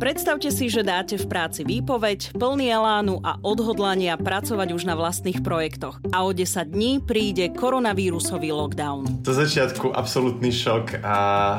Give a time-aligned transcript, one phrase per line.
[0.00, 5.44] Predstavte si, že dáte v práci výpoveď, plný elánu a odhodlania pracovať už na vlastných
[5.44, 6.00] projektoch.
[6.08, 9.20] A o 10 dní príde koronavírusový lockdown.
[9.20, 11.16] Do začiatku absolútny šok a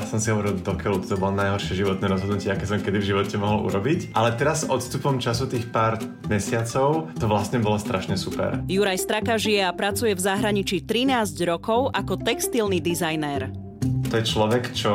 [0.10, 3.70] som si hovoril, dokiaľ to bolo najhoršie životné rozhodnutie, aké som kedy v živote mohol
[3.70, 4.18] urobiť.
[4.18, 8.58] Ale teraz odstupom času tých pár mesiacov to vlastne bolo strašne super.
[8.66, 13.54] Juraj Straka žije a pracuje v zahraničí 13 rokov ako textilný dizajnér.
[14.10, 14.94] To je človek, čo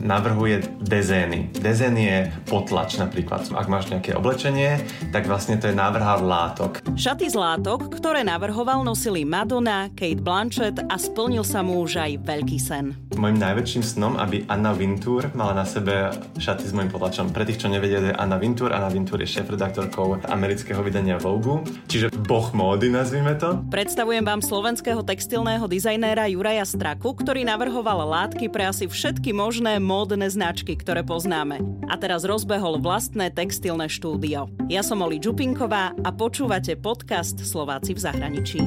[0.00, 1.50] navrhuje dezény.
[1.58, 3.50] Dezén je potlač napríklad.
[3.52, 6.80] Ak máš nejaké oblečenie, tak vlastne to je návrhár látok.
[6.94, 12.12] Šaty z látok, ktoré navrhoval, nosili Madonna, Kate Blanchett a splnil sa mu už aj
[12.22, 12.94] veľký sen.
[13.18, 17.34] Mojím najväčším snom, aby Anna Wintour mala na sebe šaty s mojim potlačom.
[17.34, 18.70] Pre tých, čo nevedia, je Anna Wintour.
[18.70, 23.58] Anna Wintour je šéf-redaktorkou amerického vydania Vogue, čiže boh módy, nazvime to.
[23.74, 30.28] Predstavujem vám slovenského textilného dizajnéra Juraja Straku, ktorý navrhoval látky pre asi všetky možné módne
[30.28, 31.64] značky, ktoré poznáme.
[31.88, 34.52] A teraz rozbehol vlastné textilné štúdio.
[34.68, 38.60] Ja som Oli Čupinková a počúvate podcast Slováci v zahraničí.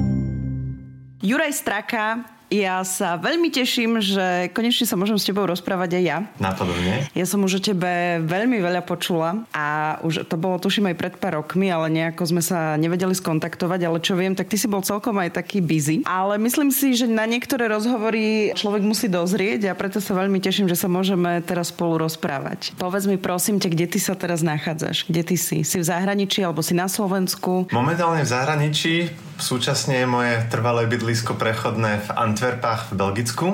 [1.22, 6.18] Juraj Straka ja sa veľmi teším, že konečne sa môžem s tebou rozprávať aj ja.
[6.36, 7.08] Napodobne.
[7.16, 11.14] Ja som už o tebe veľmi veľa počula a už to bolo tuším aj pred
[11.16, 14.84] pár rokmi, ale nejako sme sa nevedeli skontaktovať, ale čo viem, tak ty si bol
[14.84, 16.04] celkom aj taký busy.
[16.04, 20.68] Ale myslím si, že na niektoré rozhovory človek musí dozrieť a preto sa veľmi teším,
[20.68, 22.76] že sa môžeme teraz spolu rozprávať.
[22.76, 25.08] Povedz mi prosím ťa, kde ty sa teraz nachádzaš?
[25.08, 25.64] Kde ty si?
[25.64, 27.72] Si v zahraničí alebo si na Slovensku?
[27.72, 28.94] Momentálne v zahraničí.
[29.40, 33.48] Súčasne je moje trvalé bydlisko prechodné v Antwerpách v Belgicku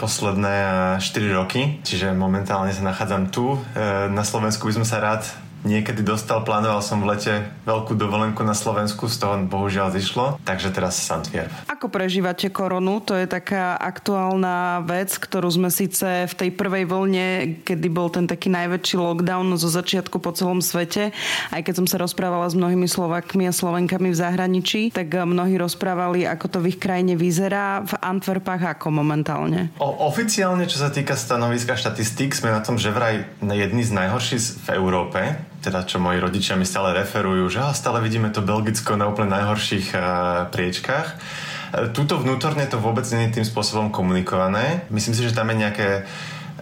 [0.00, 0.56] posledné
[0.96, 1.04] 4
[1.36, 3.60] roky, čiže momentálne sa nachádzam tu.
[3.76, 5.28] E, na Slovensku by som sa rád
[5.64, 7.34] niekedy dostal, plánoval som v lete
[7.68, 11.52] veľkú dovolenku na Slovensku, z toho bohužiaľ zišlo, takže teraz Santvier.
[11.68, 13.02] Ako prežívate koronu?
[13.04, 17.26] To je taká aktuálna vec, ktorú sme síce v tej prvej vlne,
[17.64, 21.12] kedy bol ten taký najväčší lockdown zo začiatku po celom svete,
[21.52, 26.24] aj keď som sa rozprávala s mnohými Slovakmi a Slovenkami v zahraničí, tak mnohí rozprávali,
[26.24, 27.82] ako to v ich krajine vyzerá.
[27.84, 29.72] V Antwerpách ako momentálne?
[29.80, 34.64] O, oficiálne, čo sa týka stanoviska štatistík, sme na tom, že vraj jedni z najhorších
[34.64, 35.20] v Európe
[35.60, 39.92] teda čo moji rodičia mi stále referujú, že stále vidíme to Belgicko na úplne najhorších
[39.92, 40.02] uh,
[40.48, 41.08] priečkách.
[41.12, 44.88] Uh, tuto vnútorne to vôbec nie je tým spôsobom komunikované.
[44.88, 45.88] Myslím si, že tam je nejaké...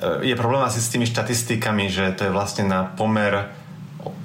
[0.02, 3.54] Uh, je problém asi s tými štatistikami, že to je vlastne na pomer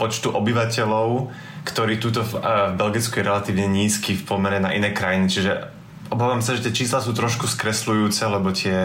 [0.02, 1.30] počtu obyvateľov,
[1.64, 5.30] ktorý tuto v, v Belgicku je relatívne nízky v pomere na iné krajiny.
[5.30, 8.76] Čiže obávam sa, že tie čísla sú trošku skresľujúce, lebo tie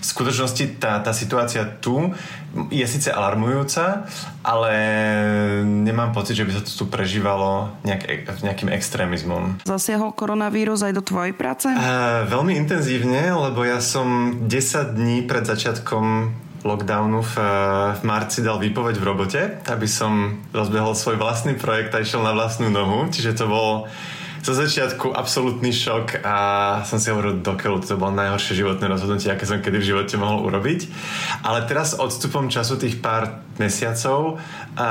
[0.00, 2.10] v skutočnosti tá, tá situácia tu
[2.70, 4.10] je síce alarmujúca,
[4.42, 4.72] ale
[5.62, 9.62] nemám pocit, že by sa to tu prežívalo nejak, nejakým extrémizmom.
[9.62, 11.70] Zasiahol koronavírus aj do tvojej práce?
[11.70, 17.34] Uh, veľmi intenzívne, lebo ja som 10 dní pred začiatkom lockdownu v,
[17.96, 22.36] v marci dal výpoveď v robote, aby som rozbehol svoj vlastný projekt a išiel na
[22.36, 23.88] vlastnú nohu, čiže to bol
[24.40, 26.36] zo začiatku absolútny šok a
[26.88, 30.48] som si hovoril, dokiaľ to bolo najhoršie životné rozhodnutie, aké som kedy v živote mohol
[30.48, 30.88] urobiť.
[31.44, 34.40] Ale teraz odstupom času tých pár mesiacov
[34.80, 34.88] a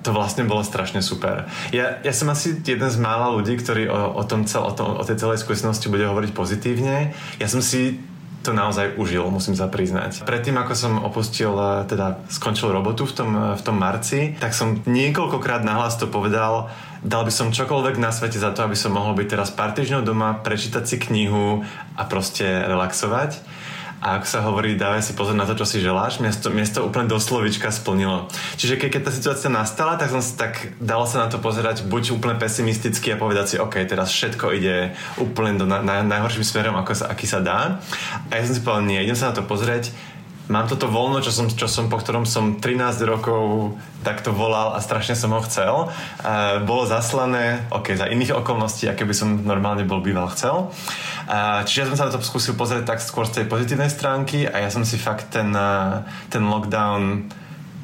[0.00, 1.44] to vlastne bolo strašne super.
[1.76, 4.96] Ja, ja som asi jeden z mála ľudí, ktorí o, o, tom cel, o, tom,
[4.96, 7.12] o tej celej skúsenosti bude hovoriť pozitívne.
[7.36, 8.00] Ja som si
[8.40, 10.24] to naozaj užil, musím sa priznať.
[10.24, 11.52] Predtým, ako som opustil,
[11.84, 17.24] teda skončil robotu v tom, v tom marci, tak som niekoľkokrát nahlas to povedal, dal
[17.24, 20.36] by som čokoľvek na svete za to, aby som mohol byť teraz pár týždňov doma,
[20.40, 21.64] prečítať si knihu
[21.96, 23.40] a proste relaxovať.
[24.00, 27.04] A ako sa hovorí, dávaj si pozor na to, čo si želáš, miesto, miesto úplne
[27.04, 28.32] do slovička splnilo.
[28.56, 32.16] Čiže keď, keď tá situácia nastala, tak som tak dalo sa na to pozerať buď
[32.16, 36.80] úplne pesimisticky a povedať si, OK, teraz všetko ide úplne do na, na, najhorším smerom,
[36.80, 37.76] ako sa, aký sa dá.
[38.32, 39.92] A ja som si povedal, nie, idem sa na to pozrieť,
[40.50, 43.72] mám toto voľno, čo som, čo som, po ktorom som 13 rokov
[44.02, 45.88] takto volal a strašne som ho chcel.
[46.20, 50.74] Uh, bolo zaslané, ok, za iných okolností, aké by som normálne bol býval chcel.
[51.30, 54.44] Uh, čiže ja som sa na to skúsil pozrieť tak skôr z tej pozitívnej stránky
[54.44, 57.30] a ja som si fakt ten, uh, ten lockdown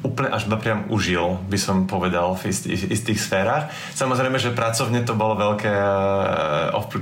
[0.05, 3.73] úplne až priam užil, by som povedal v istých, istých sférach.
[3.97, 5.73] Samozrejme, že pracovne to bolo veľké,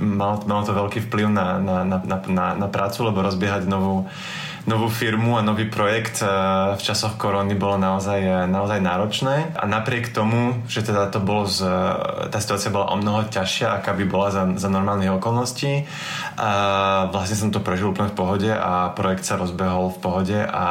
[0.00, 4.08] malo, malo to veľký vplyv na, na, na, na, na prácu, lebo rozbiehať novú
[4.66, 6.28] novú firmu a nový projekt eh,
[6.74, 11.46] v časoch korony bolo naozaj, eh, naozaj náročné a napriek tomu, že teda to bolo
[11.46, 15.86] z, eh, tá situácia bola o mnoho ťažšia, aká by bola za, za normálnych okolností
[16.36, 16.50] a
[17.14, 20.66] vlastne som to prežil úplne v pohode a projekt sa rozbehol v pohode a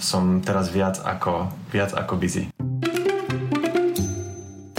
[0.00, 2.59] som teraz viac ako, viac ako busy.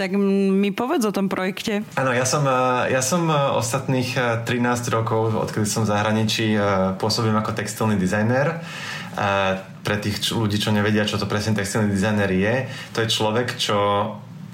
[0.01, 1.85] Tak mi povedz o tom projekte.
[1.93, 4.17] Áno, ja som, e, ja som e, ostatných
[4.49, 6.57] 13 e, rokov, odkedy som v zahraničí,
[6.97, 8.65] pôsobím ako textilný dizajner.
[9.85, 12.55] pre tých ľudí, čo nevedia, čo to presne textilný dizajner je,
[12.97, 13.77] to je človek, čo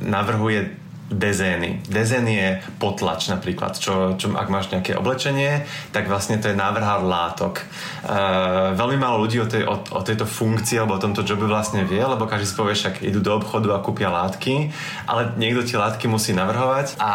[0.04, 1.80] navrhuje dezény.
[1.88, 5.64] Dezén je potlač napríklad, čo, čo ak máš nejaké oblečenie,
[5.96, 7.64] tak vlastne to je návrhár látok.
[8.04, 11.88] Uh, veľmi málo ľudí o, tej, o, o tejto funkcii alebo o tomto jobe vlastne
[11.88, 14.76] vie, lebo každý si povie, však idú do obchodu a kúpia látky,
[15.08, 17.14] ale niekto tie látky musí navrhovať a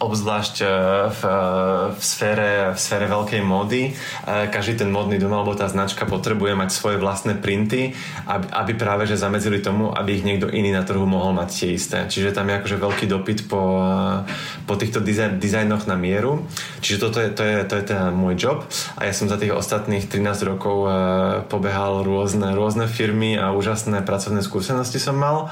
[0.00, 0.66] obzvlášť e,
[1.12, 1.20] v,
[1.92, 6.56] v, sfére, v sfére veľkej módy uh, každý ten módny dom alebo tá značka potrebuje
[6.56, 7.92] mať svoje vlastné printy,
[8.24, 11.70] aby, aby práve že zamedzili tomu, aby ich niekto iný na trhu mohol mať tie
[11.76, 11.98] isté.
[12.08, 13.82] Čiže tam je akože veľký dopad dopyt po,
[14.70, 16.46] po týchto dizajn, dizajnoch na mieru.
[16.78, 18.62] Čiže toto je, to je, to je teda môj job
[18.94, 20.94] a ja som za tých ostatných 13 rokov uh,
[21.50, 25.50] pobehal rôzne, rôzne firmy a úžasné pracovné skúsenosti som mal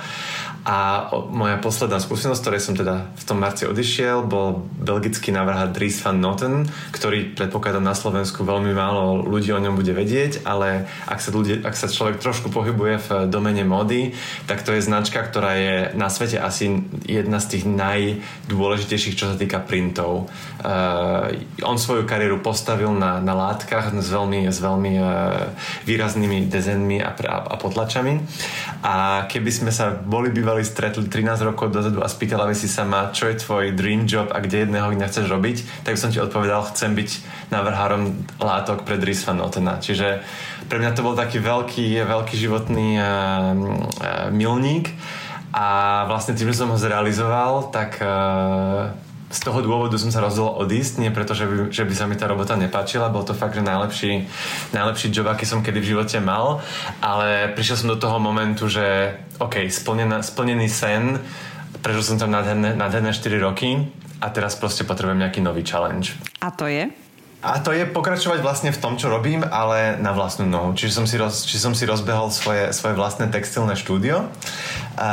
[0.65, 6.01] a moja posledná skúsenosť, ktorej som teda v tom marci odišiel, bol belgický návrhár Dries
[6.01, 11.21] van Noten, ktorý predpokladám na Slovensku veľmi málo ľudí o ňom bude vedieť, ale ak
[11.21, 14.17] sa, ľudí, ak sa človek trošku pohybuje v domene mody,
[14.49, 19.37] tak to je značka, ktorá je na svete asi jedna z tých najdôležitejších, čo sa
[19.37, 20.33] týka printov.
[20.65, 21.29] Uh,
[21.61, 25.53] on svoju kariéru postavil na, na látkach s veľmi, s veľmi uh,
[25.85, 28.17] výraznými dezenmi a, a, a potlačami.
[28.81, 32.71] A keby sme sa boli bývali bývali stretli 13 rokov dozadu a spýtala by si
[32.71, 36.15] sa ma, čo je tvoj dream job a kde jedného dňa chceš robiť, tak som
[36.15, 37.11] ti odpovedal, chcem byť
[37.51, 39.83] navrhárom látok pre Dries van Notena.
[39.83, 40.23] Čiže
[40.71, 44.95] pre mňa to bol taký veľký, veľký životný uh, uh, milník
[45.51, 48.95] a vlastne tým, že som ho zrealizoval, tak uh,
[49.35, 52.15] z toho dôvodu som sa rozhodol odísť, nie preto, že by, že by sa mi
[52.15, 54.31] tá robota nepáčila, bol to fakt, že najlepší,
[54.71, 56.63] najlepší job, aký som kedy v živote mal,
[57.03, 61.19] ale prišiel som do toho momentu, že OK, splnená, splnený sen,
[61.83, 63.91] prežil som tam nádherné, nádherné 4 roky
[64.23, 66.15] a teraz proste potrebujem nejaký nový challenge.
[66.39, 67.04] A to je?
[67.45, 70.73] A to je pokračovať vlastne v tom, čo robím, ale na vlastnú nohu.
[70.73, 74.25] Čiže som si, roz, čiže som si rozbehol svoje, svoje vlastné textilné štúdio
[74.97, 75.13] a,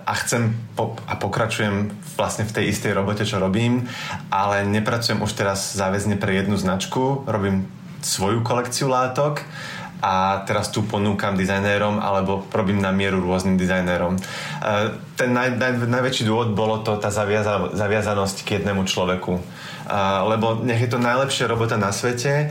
[0.00, 3.84] a chcem po, a pokračujem vlastne v tej istej robote, čo robím,
[4.32, 7.68] ale nepracujem už teraz záväzne pre jednu značku, robím
[8.00, 9.44] svoju kolekciu látok
[10.00, 14.16] a teraz tu ponúkam dizajnérom alebo robím na mieru rôznym dizajnérom.
[15.16, 19.40] Ten naj, naj, najväčší dôvod bolo to tá zaviaza, zaviazanosť k jednému človeku
[20.26, 22.50] lebo nech je to najlepšia robota na svete,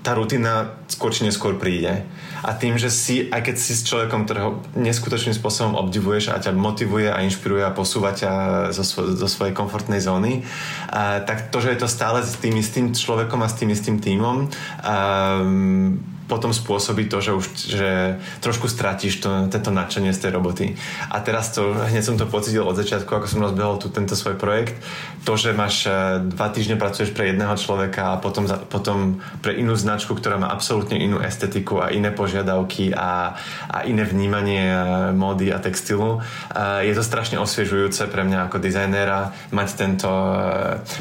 [0.00, 2.04] tá rutina skôr či neskôr príde.
[2.40, 6.56] A tým, že si, aj keď si s človekom, ktorého neskutočným spôsobom obdivuješ a ťa
[6.56, 8.32] motivuje a inšpiruje a posúva ťa
[8.72, 12.56] zo, svo, zo svojej komfortnej zóny, uh, tak to, že je to stále s tým
[12.56, 15.44] istým človekom a s tým istým tímom, uh,
[16.30, 17.90] potom spôsobí to, že už že
[18.38, 20.78] trošku stratíš to, tento nadšenie z tej roboty.
[21.10, 24.38] A teraz to, hneď som to pocitil od začiatku, ako som rozbehol tu tento svoj
[24.38, 24.78] projekt,
[25.26, 29.74] to, že máš e, dva týždne pracuješ pre jedného človeka a potom, potom pre inú
[29.74, 33.34] značku, ktorá má absolútne inú estetiku a iné požiadavky a,
[33.66, 34.78] a iné vnímanie e,
[35.12, 36.22] módy a textilu.
[36.54, 40.10] E, je to strašne osviežujúce pre mňa ako dizajnéra mať, tento,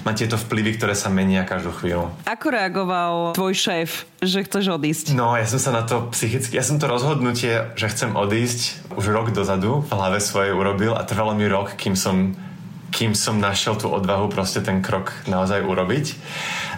[0.04, 2.10] mať tieto vplyvy, ktoré sa menia každú chvíľu.
[2.26, 5.16] Ako reagoval tvoj šéf, že chceš odísť?
[5.20, 9.12] No, ja som sa na to psychicky, ja som to rozhodnutie, že chcem odísť už
[9.12, 12.40] rok dozadu v hlave svojej urobil a trvalo mi rok, kým som
[12.90, 16.06] kým som našiel tú odvahu proste ten krok naozaj urobiť.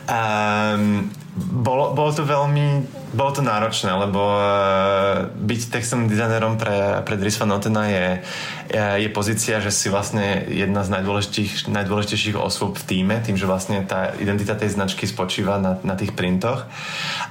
[0.10, 7.16] Um, bolo, bolo to veľmi bolo to náročné, lebo uh, byť textovým dizajnerom pre, pre
[7.20, 8.24] Dries van Notena je,
[8.72, 13.84] je, pozícia, že si vlastne jedna z najdôležitejších, najdôležitejších osôb v týme, tým, že vlastne
[13.84, 16.72] tá identita tej značky spočíva na, na tých printoch.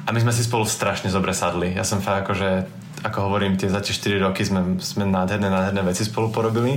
[0.04, 1.72] A my sme si spolu strašne dobre sadli.
[1.72, 2.68] Ja som fakt akože
[3.00, 6.76] ako hovorím, tie za tie 4 roky sme, sme nádherné, nádherné veci spolu porobili.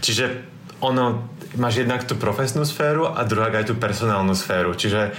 [0.00, 1.28] Čiže ono,
[1.60, 4.72] máš jednak tú profesnú sféru a druhá aj tú personálnu sféru.
[4.72, 5.12] Čiže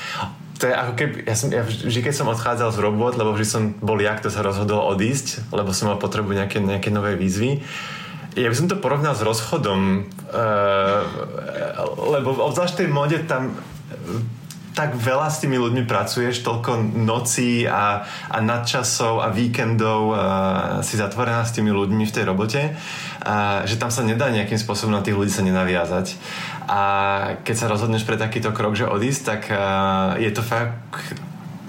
[0.60, 3.48] to je ako keby, ja, som, ja vždy, keď som odchádzal z robot, lebo vždy
[3.48, 7.64] som bol ja, kto sa rozhodol odísť, lebo som mal potrebu nejaké, nejaké nové výzvy,
[8.38, 11.02] ja by som to porovnal s rozchodom, uh,
[12.14, 13.58] lebo obzvlášť v tej mode tam
[14.78, 20.24] tak veľa s tými ľuďmi pracuješ, toľko nocí a, a nadčasov a víkendov a
[20.82, 22.62] si zatvorená s tými ľuďmi v tej robote,
[23.24, 26.20] a, že tam sa nedá nejakým spôsobom na tých ľudí sa nenaviazať.
[26.70, 26.82] A
[27.42, 29.42] keď sa rozhodneš pre takýto krok, že odísť, tak
[30.22, 31.18] je to fakt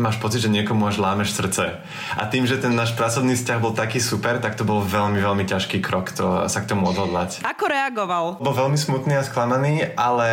[0.01, 1.77] máš pocit, že niekomu až lámeš srdce.
[2.17, 5.45] A tým, že ten náš pracovný vzťah bol taký super, tak to bol veľmi, veľmi
[5.45, 7.45] ťažký krok to, sa k tomu odhodlať.
[7.45, 8.41] Ako reagoval?
[8.41, 10.29] Bol veľmi smutný a sklamaný, ale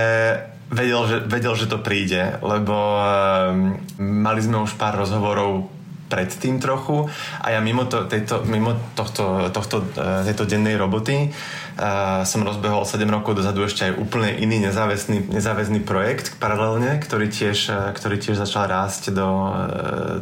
[0.72, 5.77] vedel, že, vedel, že to príde, lebo um, mali sme už pár rozhovorov
[6.08, 7.08] predtým trochu
[7.44, 11.30] a ja mimo, to, tejto, mimo tohto, tohto, e, tejto dennej roboty
[11.78, 17.30] uh, som rozbehol 7 rokov dozadu ešte aj úplne iný nezáväzný, nezáväzný projekt paralelne, ktorý
[17.30, 19.52] tiež, e, ktorý tiež začal rásť do uh,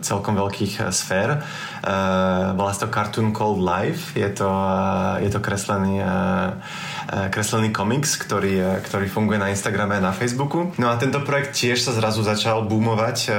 [0.04, 1.42] celkom veľkých sfér.
[1.86, 4.18] Uh, volá sa to Cartoon Called Life.
[4.18, 6.58] Je to, uh, je to kreslený uh,
[7.06, 10.74] kreslený komiks, ktorý, ktorý funguje na Instagrame a na Facebooku.
[10.82, 13.36] No a tento projekt tiež sa zrazu začal boomovať uh,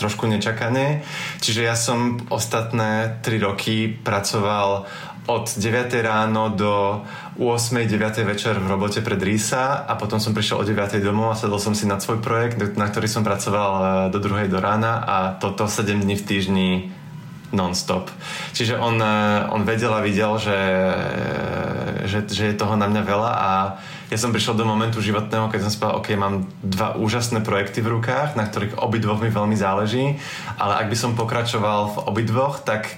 [0.00, 1.04] trošku nečakane.
[1.44, 4.88] Čiže ja som ostatné 3 roky pracoval
[5.26, 7.02] od 9 ráno do
[7.38, 11.38] 8 9 večer v robote pred Rísa a potom som prišiel o 9 domov a
[11.38, 15.16] sedol som si na svoj projekt, na ktorý som pracoval do druhej do rána a
[15.36, 16.70] toto 7 dní v týždni
[17.54, 18.10] non-stop.
[18.50, 19.14] Čiže on, e,
[19.50, 23.50] on vedel a videl, že, e, že, že je toho na mňa veľa a
[24.06, 27.98] ja som prišiel do momentu životného, keď som povedal, OK, mám dva úžasné projekty v
[27.98, 30.18] rukách, na ktorých obidvoch mi veľmi záleží,
[30.58, 32.94] ale ak by som pokračoval v obidvoch, tak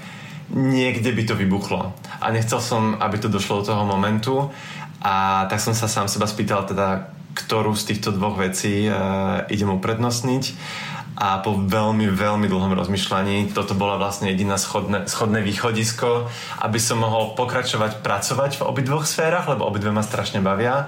[0.53, 1.93] niekde by to vybuchlo.
[2.21, 4.49] A nechcel som, aby to došlo do toho momentu
[5.01, 9.71] a tak som sa sám seba spýtal teda, ktorú z týchto dvoch vecí uh, idem
[9.71, 10.45] uprednostniť
[11.19, 16.31] a po veľmi, veľmi dlhom rozmýšľaní toto bola vlastne jediná schodné, schodné východisko,
[16.63, 20.87] aby som mohol pokračovať pracovať v obidvoch sférach, lebo obidve ma strašne bavia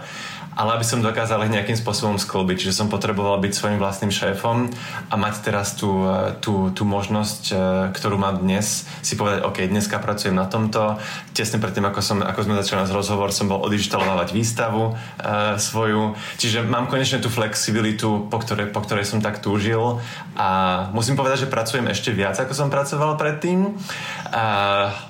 [0.61, 2.69] ale aby som dokázal ich nejakým spôsobom sklbiť.
[2.69, 4.69] Čiže som potreboval byť svojim vlastným šéfom
[5.09, 7.55] a mať teraz tú, e, tú, tú možnosť, e,
[7.97, 11.01] ktorú mám dnes, si povedať, OK, dneska pracujem na tomto.
[11.33, 16.13] Tesne predtým, ako, som, ako sme začali náš rozhovor, som bol odižitalovať výstavu e, svoju.
[16.37, 20.05] Čiže mám konečne tú flexibilitu, po ktorej, po ktorej som tak túžil
[20.37, 20.49] a
[20.93, 23.81] musím povedať, že pracujem ešte viac, ako som pracoval predtým,
[24.29, 24.45] a,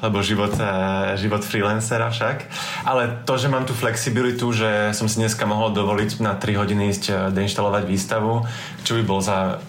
[0.07, 2.47] lebo život, e, život freelancera však.
[2.87, 6.53] Ale to, že mám tú flexibilitu, že som si dneska dneska mohol dovoliť na 3
[6.53, 8.45] hodiny ísť eh, deinštalovať výstavu,
[8.85, 9.65] čo by bol za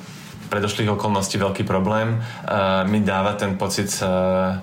[0.52, 4.60] predošlých okolností veľký problém, uh, mi dáva ten pocit uh,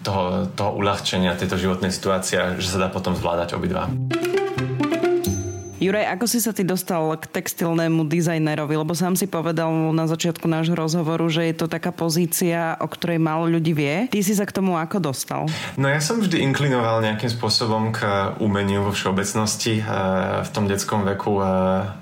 [0.00, 3.92] toho, toho uľahčenia tejto životnej situácie, že sa dá potom zvládať obidva.
[5.78, 8.74] Juraj, ako si sa ty dostal k textilnému dizajnerovi?
[8.74, 13.22] Lebo sám si povedal na začiatku nášho rozhovoru, že je to taká pozícia, o ktorej
[13.22, 14.10] málo ľudí vie.
[14.10, 15.46] Ty si sa k tomu ako dostal?
[15.78, 18.02] No ja som vždy inklinoval nejakým spôsobom k
[18.42, 19.78] umeniu vo všeobecnosti.
[19.78, 21.46] Eh, v tom detskom veku eh,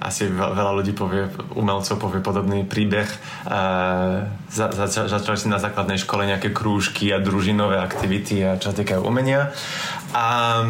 [0.00, 3.12] asi veľa ľudí povie, umelcov povie podobný príbeh.
[3.12, 4.24] Eh,
[4.56, 9.52] začali si na základnej škole nejaké krúžky a družinové aktivity a čo týkajú umenia.
[10.16, 10.64] A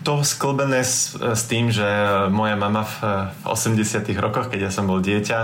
[0.00, 1.84] to sklbené s, s tým, že
[2.32, 2.96] moja mama v,
[3.30, 5.38] v 80 rokoch, keď ja som bol dieťa,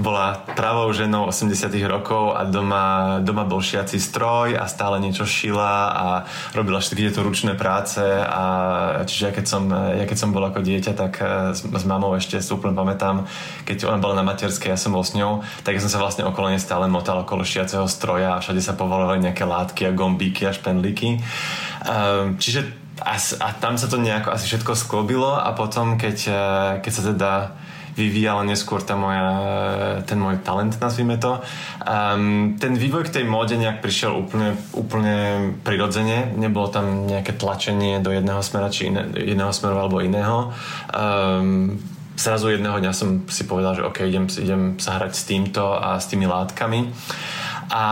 [0.00, 5.74] bola pravou ženou 80 rokov a doma, doma bol šiaci stroj a stále niečo šila
[5.92, 6.06] a
[6.56, 8.42] robila všetky tieto ručné práce a
[9.04, 12.16] čiže ja keď som, ja keď som bol ako dieťa, tak e, s, s mamou
[12.16, 13.28] ešte úplne pamätám,
[13.68, 16.24] keď ona bola na materskej, ja som bol s ňou, tak ja som sa vlastne
[16.24, 20.48] okolo nej stále motal okolo šiaceho stroja a všade sa povolovali nejaké látky a gombíky
[20.48, 21.20] a špendlíky.
[21.84, 26.42] Um, čiže a, a tam sa to nejako asi všetko sklobilo a potom, keď, e,
[26.82, 27.32] keď sa teda
[27.98, 29.26] vyvíjala neskôr tá moja,
[30.06, 31.42] ten môj talent, nazvime to.
[31.82, 35.16] Um, ten vývoj k tej móde nejak prišiel úplne, úplne
[35.66, 36.30] prirodzene.
[36.38, 40.54] Nebolo tam nejaké tlačenie do jedného smera, či iné, jedného smeru alebo iného.
[40.94, 41.82] Um,
[42.14, 45.98] zrazu jedného dňa som si povedal, že OK, idem, idem sa hrať s týmto a
[45.98, 46.94] s tými látkami.
[47.68, 47.84] A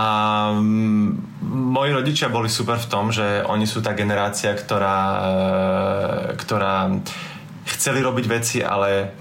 [0.56, 1.08] mm,
[1.46, 5.28] moji rodičia boli super v tom, že oni sú tá generácia, ktorá, e,
[6.40, 6.88] ktorá
[7.68, 9.12] chceli robiť veci, ale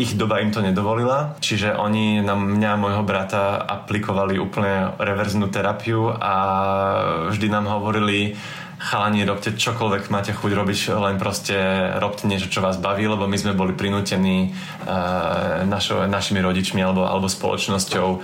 [0.00, 5.52] ich doba im to nedovolila, čiže oni na mňa a môjho brata aplikovali úplne reverznú
[5.52, 6.34] terapiu a
[7.28, 8.32] vždy nám hovorili,
[8.82, 11.54] chalani, robte čokoľvek máte chuť robiť, len proste
[12.02, 17.06] robte niečo, čo vás baví, lebo my sme boli prinútení uh, našo, našimi rodičmi alebo,
[17.06, 18.20] alebo spoločnosťou uh,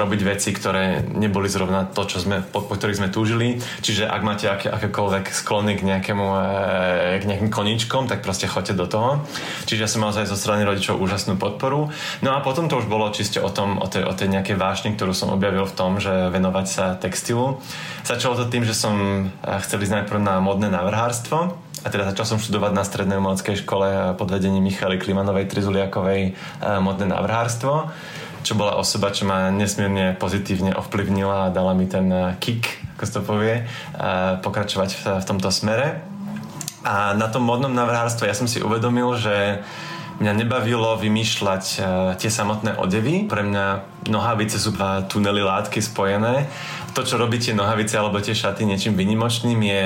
[0.00, 3.60] robiť veci, ktoré neboli zrovna to, čo sme, po, po ktorých sme túžili.
[3.84, 8.72] Čiže ak máte aké, akékoľvek sklony k nejakému uh, k nejakým koničkom, tak proste choďte
[8.72, 9.20] do toho.
[9.68, 11.92] Čiže ja som mal aj zo strany rodičov úžasnú podporu.
[12.24, 14.96] No a potom to už bolo čiste o tom, o tej, o tej nejakej vášni,
[14.96, 17.60] ktorú som objavil v tom, že venovať sa textilu.
[18.08, 22.38] Začalo to tým, že som chcel ísť najprv na modné návrhárstvo a teda začal som
[22.38, 26.32] študovať na strednej umeleckej škole pod vedením Michaly Klimanovej Trizuliakovej e,
[26.78, 27.90] modné návrhárstvo
[28.42, 32.66] čo bola osoba, čo ma nesmierne pozitívne ovplyvnila a dala mi ten e, kick,
[32.98, 33.64] ako sa to povie, e,
[34.42, 36.02] pokračovať v, tomto smere.
[36.82, 39.62] A na tom modnom návrhárstve ja som si uvedomil, že
[40.12, 41.64] Mňa nebavilo vymýšľať
[42.20, 43.26] tie samotné odevy.
[43.26, 43.66] Pre mňa
[44.06, 46.46] nohavice sú dva tunely látky spojené
[46.92, 49.84] to, čo robí tie nohavice alebo tie šaty niečím vynimočným je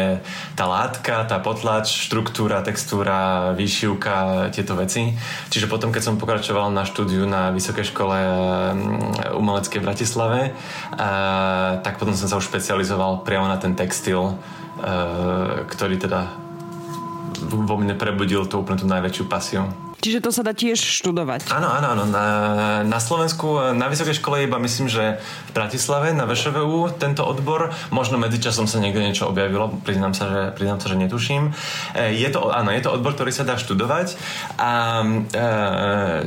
[0.58, 5.14] tá látka, tá potlač, štruktúra, textúra, výšivka, tieto veci.
[5.48, 10.40] Čiže potom, keď som pokračoval na štúdiu na Vysokej škole mm, umeleckej v Bratislave,
[11.80, 14.34] tak potom som sa už špecializoval priamo na ten textil,
[15.70, 16.46] ktorý teda
[17.46, 19.85] vo mne prebudil tú úplne tú najväčšiu pasiu.
[19.96, 21.48] Čiže to sa dá tiež študovať.
[21.48, 22.04] Áno, áno, áno.
[22.04, 22.26] Na,
[22.84, 28.20] na Slovensku, na vysokej škole iba myslím, že v Bratislave, na VŠVU tento odbor, možno
[28.20, 31.42] medzičasom sa niekde niečo objavilo, priznám sa, že, priznám sa, že netuším.
[31.96, 34.20] E, je to, áno, je to odbor, ktorý sa dá študovať
[34.60, 34.70] a
[35.02, 35.40] e,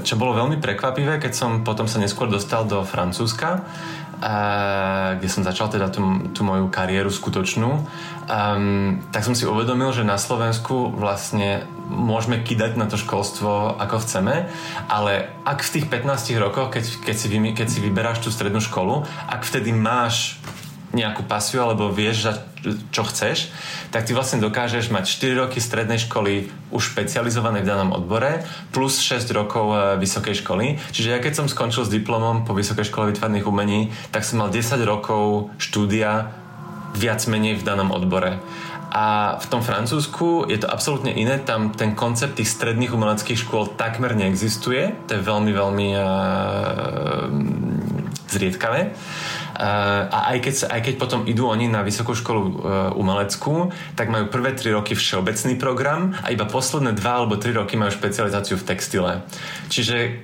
[0.01, 3.63] čo bolo veľmi prekvapivé, keď som potom sa neskôr dostal do Francúzska,
[4.19, 6.03] kde som začal teda tú,
[6.35, 7.69] tú moju kariéru skutočnú,
[8.27, 14.03] um, tak som si uvedomil, že na Slovensku vlastne môžeme kidať na to školstvo ako
[14.03, 14.51] chceme,
[14.91, 19.07] ale ak v tých 15 rokoch, keď, keď, si, keď si vyberáš tú strednú školu,
[19.25, 20.37] ak vtedy máš
[20.89, 22.33] nejakú pasiu alebo vieš,
[22.89, 23.53] čo chceš,
[23.93, 28.43] tak ty vlastne dokážeš mať 4 roky strednej školy už špecializované v danom odbore
[28.73, 30.81] plus 6 rokov e, vysokej školy.
[30.91, 34.51] Čiže ja keď som skončil s diplomom po Vysokej škole výtvarných umení, tak som mal
[34.51, 36.33] 10 rokov štúdia
[36.97, 38.41] viac menej v danom odbore.
[38.89, 43.69] A v tom Francúzsku je to absolútne iné, tam ten koncept tých stredných umeleckých škôl
[43.77, 47.29] takmer neexistuje, to je veľmi, veľmi uh,
[48.33, 48.97] zriedkavé.
[49.59, 52.51] Uh, a aj keď, aj keď potom idú oni na vysokú školu uh,
[52.95, 57.75] umeleckú, tak majú prvé tri roky všeobecný program a iba posledné dva alebo tri roky
[57.75, 59.11] majú špecializáciu v textile.
[59.67, 60.23] Čiže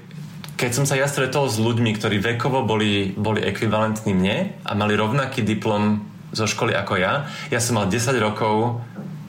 [0.55, 4.95] keď som sa ja stretol s ľuďmi, ktorí vekovo boli, boli ekvivalentní mne a mali
[4.95, 5.99] rovnaký diplom
[6.31, 7.27] zo školy ako ja.
[7.51, 8.79] Ja som mal 10 rokov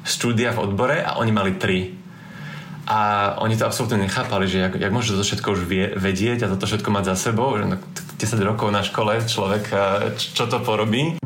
[0.06, 2.05] štúdia v odbore a oni mali 3.
[2.86, 6.50] A oni to absolútne nechápali, že jak, jak môže toto všetko už vie, vedieť a
[6.54, 7.66] toto všetko mať za sebou, že
[8.22, 9.64] 10 rokov na škole človek
[10.16, 11.18] čo to porobí.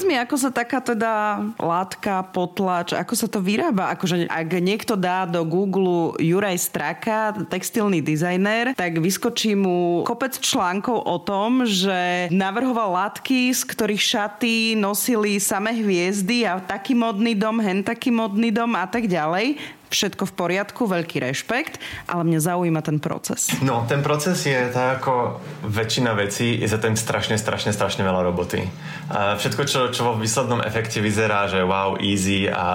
[0.00, 3.92] Povedz mi, ako sa taká teda látka, potlač, ako sa to vyrába?
[3.92, 11.04] Akože ak niekto dá do Google Juraj Straka, textilný dizajner, tak vyskočí mu kopec článkov
[11.04, 17.60] o tom, že navrhoval látky, z ktorých šaty nosili samé hviezdy a taký modný dom,
[17.60, 22.80] hen taký modný dom a tak ďalej všetko v poriadku, veľký rešpekt, ale mňa zaujíma
[22.80, 23.50] ten proces.
[23.60, 28.22] No, ten proces je tak ako väčšina vecí, je za tým strašne, strašne, strašne veľa
[28.30, 28.62] roboty.
[29.10, 32.70] Všetko, čo, čo vo výslednom efekte vyzerá, že wow, easy a,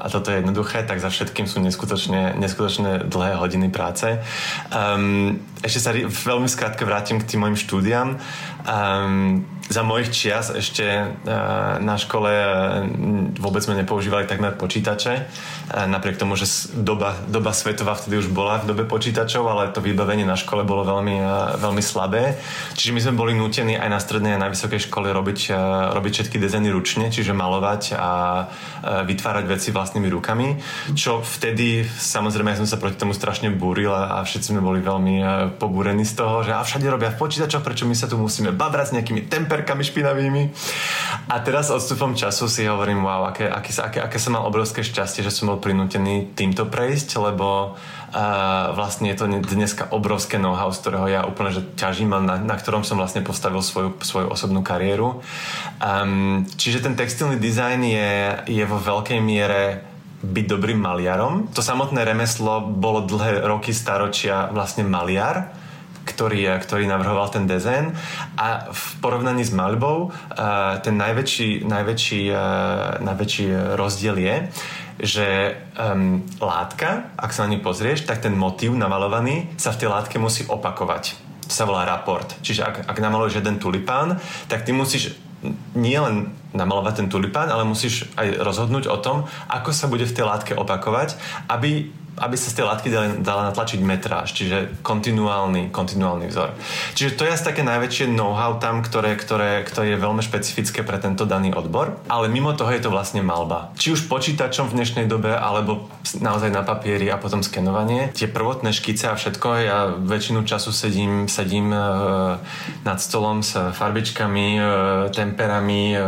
[0.00, 4.08] a toto je jednoduché, tak za všetkým sú neskutočne, neskutočne dlhé hodiny práce.
[4.72, 8.16] Um, ešte sa veľmi skrátke vrátim k tým mojim štúdiam.
[8.60, 12.84] Um, za mojich čias ešte uh, na škole uh,
[13.38, 16.44] vôbec sme nepoužívali takmer počítače, uh, napriek tomu, že
[16.74, 20.82] doba, doba svetová vtedy už bola v dobe počítačov, ale to vybavenie na škole bolo
[20.84, 21.22] veľmi,
[21.56, 22.36] veľmi slabé.
[22.74, 25.54] Čiže my sme boli nútení aj na strednej a na vysokej škole robiť,
[25.94, 28.10] robiť všetky dizajny ručne, čiže malovať a
[28.82, 30.48] vytvárať veci vlastnými rukami,
[30.98, 34.82] čo vtedy, samozrejme, ja som sa proti tomu strašne búril a, a všetci sme boli
[34.82, 35.14] veľmi
[35.62, 38.86] pobúrení z toho, že a všade robia v počítačoch, prečo my sa tu musíme babrať
[38.90, 40.42] s nejakými temper perkami špinavými.
[41.28, 45.20] A teraz odstupom času si hovorím, wow, aké, aké, aké, aké som mal obrovské šťastie,
[45.20, 50.80] že som bol prinútený týmto prejsť, lebo uh, vlastne je to dneska obrovské know-how, z
[50.80, 54.64] ktorého ja úplne že ťažím a na, na ktorom som vlastne postavil svoju, svoju osobnú
[54.64, 55.20] kariéru.
[55.76, 58.10] Um, čiže ten textilný dizajn je,
[58.48, 59.84] je vo veľkej miere
[60.20, 61.52] byť dobrým maliarom.
[61.52, 65.59] To samotné remeslo bolo dlhé roky, staročia vlastne maliar
[66.20, 67.96] ktorý, ktorý navrhoval ten dizajn
[68.36, 70.12] a v porovnaní s malbou
[70.84, 72.22] ten najväčší, najväčší,
[73.00, 73.46] najväčší
[73.80, 74.36] rozdiel je,
[75.00, 79.88] že um, látka, ak sa na ňu pozrieš, tak ten motív namalovaný sa v tej
[79.88, 81.16] látke musí opakovať.
[81.48, 82.28] To sa volá raport.
[82.44, 85.16] Čiže ak, ak namaluješ jeden tulipán, tak ty musíš
[85.72, 90.12] nie len namalovať ten tulipán, ale musíš aj rozhodnúť o tom, ako sa bude v
[90.12, 91.16] tej látke opakovať,
[91.48, 91.88] aby
[92.20, 96.52] aby sa z tej látky dala, dala natlačiť metráž, čiže kontinuálny, kontinuálny vzor.
[96.92, 101.00] Čiže to je asi také najväčšie know-how tam, ktoré, ktoré, ktoré je veľmi špecifické pre
[101.00, 103.72] tento daný odbor, ale mimo toho je to vlastne malba.
[103.80, 105.88] Či už počítačom v dnešnej dobe, alebo
[106.20, 108.12] naozaj na papieri a potom skenovanie.
[108.12, 111.80] Tie prvotné škice a všetko, ja väčšinu času sedím, sedím e,
[112.84, 114.62] nad stolom s farbičkami, e,
[115.14, 115.98] temperami, e,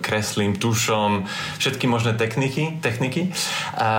[0.00, 1.28] kreslím, tušom,
[1.60, 3.34] všetky možné techniky, techniky.
[3.76, 3.90] A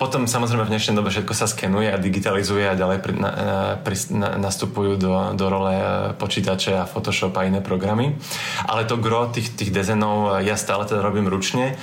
[0.00, 3.30] potom samozrejme v dnešnej dobe všetko sa skenuje a digitalizuje a ďalej pri, na,
[3.78, 5.84] pri, na, nastupujú do, do role e,
[6.16, 8.16] počítače a Photoshop a iné programy.
[8.64, 11.76] Ale to gro tých, tých dezajnov e, ja stále teda robím ručne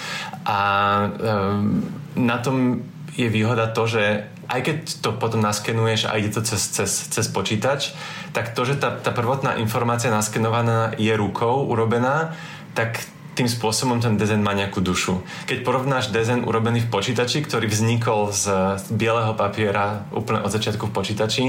[0.44, 0.60] a
[1.08, 1.86] um,
[2.18, 2.82] na tom
[3.14, 7.26] je výhoda to, že aj keď to potom naskenuješ a ide to cez, cez, cez
[7.30, 7.96] počítač,
[8.36, 12.36] tak to, že tá, tá prvotná informácia naskenovaná je rukou urobená,
[12.74, 13.00] tak
[13.34, 15.26] tým spôsobom ten dezen má nejakú dušu.
[15.50, 18.50] Keď porovnáš dezen urobený v počítači, ktorý vznikol z
[18.94, 21.44] bieleho papiera úplne od začiatku v počítači,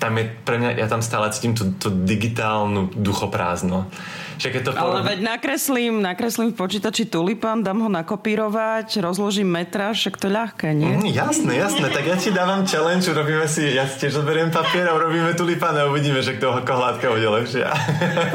[0.00, 3.88] tam je pre mňa, ja tam stále cítim tú, tú digitálnu duchoprázdno.
[4.36, 10.04] Že keď to Ale veď nakreslím, nakreslím v počítači tulipán, dám ho nakopírovať, rozložím metráž,
[10.04, 10.92] však to ľahké, nie?
[10.92, 14.92] Mm, jasné, jasné, tak ja ti dávam challenge, urobíme si, ja si tiež zoberiem papier
[14.92, 17.72] a urobíme tulipán a uvidíme, že kto hladka bude lepšia.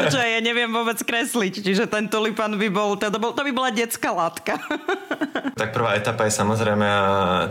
[0.09, 3.69] Počkaj, ja neviem vôbec kresliť, čiže ten tulipán by bol, to, bol, to by bola
[3.69, 4.57] detská látka.
[5.61, 6.89] tak prvá etapa je samozrejme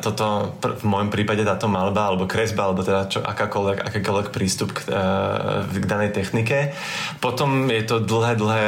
[0.02, 4.90] toto, v môjom prípade táto malba, alebo kresba, alebo teda čo, akákoľvek, akákoľvek prístup k,
[4.90, 6.74] e, k danej technike.
[7.22, 8.64] Potom je to dlhé dlhé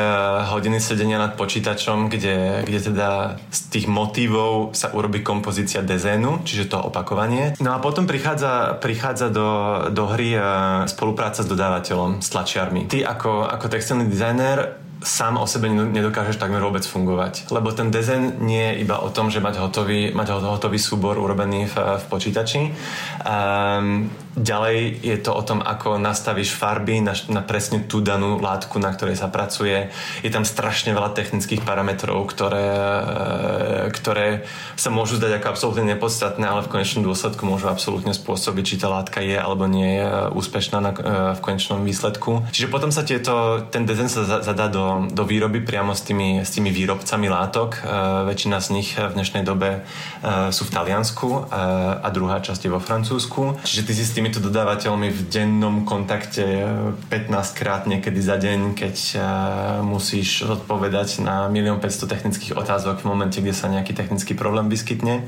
[0.53, 6.71] hodiny sedenia nad počítačom, kde, kde teda z tých motívov sa urobí kompozícia dezénu, čiže
[6.71, 7.57] to opakovanie.
[7.59, 9.49] No a potom prichádza, prichádza do,
[9.91, 10.41] do hry e,
[10.87, 12.87] spolupráca s dodávateľom, s tlačiarmi.
[12.87, 17.51] Ty ako, ako textilný dizajner sám o sebe nedokážeš takmer vôbec fungovať.
[17.51, 21.67] Lebo ten dezen nie je iba o tom, že mať hotový, mať hotový súbor urobený
[21.69, 22.73] v, v počítači.
[23.23, 28.81] Um, Ďalej je to o tom, ako nastavíš farby na, na presne tú danú látku,
[28.81, 29.93] na ktorej sa pracuje.
[30.25, 36.49] Je tam strašne veľa technických parametrov, ktoré, e, ktoré sa môžu zdať ako absolútne nepodstatné,
[36.49, 40.79] ale v konečnom dôsledku môžu absolútne spôsobiť, či tá látka je alebo nie je úspešná
[40.81, 42.49] na, e, v konečnom výsledku.
[42.57, 46.57] Čiže potom sa tieto, ten design sa zadá do, do výroby priamo s tými, s
[46.57, 47.85] tými výrobcami látok.
[47.85, 49.85] E, väčšina z nich v dnešnej dobe
[50.55, 53.59] sú v Taliansku a druhá časť je vo Francúzsku.
[53.67, 56.47] Čiže ty si s tým týmito dodávateľmi v dennom kontakte
[57.11, 59.23] 15 krát niekedy za deň, keď eh,
[59.83, 65.27] musíš odpovedať na 1 500 technických otázok v momente, kde sa nejaký technický problém vyskytne.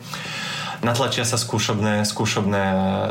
[0.86, 2.66] Natlačia sa skúšobné, skúšobné,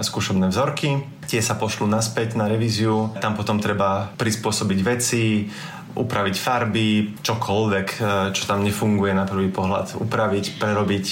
[0.07, 5.51] skúšobné vzorky, tie sa pošlú naspäť na revíziu, tam potom treba prispôsobiť veci,
[5.93, 8.01] upraviť farby, čokoľvek, e,
[8.33, 11.05] čo tam nefunguje na prvý pohľad, upraviť, prerobiť.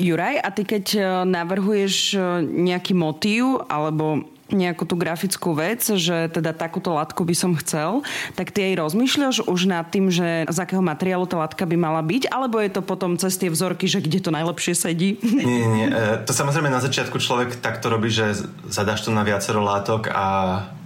[0.00, 6.28] Juraj, a ty keď e, navrhuješ e, nejaký motív alebo nejakú tú grafickú vec, že
[6.30, 8.04] teda takúto látku by som chcel,
[8.36, 12.04] tak ty aj rozmýšľaš už nad tým, že z akého materiálu tá látka by mala
[12.04, 15.18] byť, alebo je to potom cez tie vzorky, že kde to najlepšie sedí?
[15.22, 15.88] Nie, nie, nie.
[16.28, 18.36] To samozrejme na začiatku človek takto robí, že
[18.70, 20.26] zadáš to na viacero látok a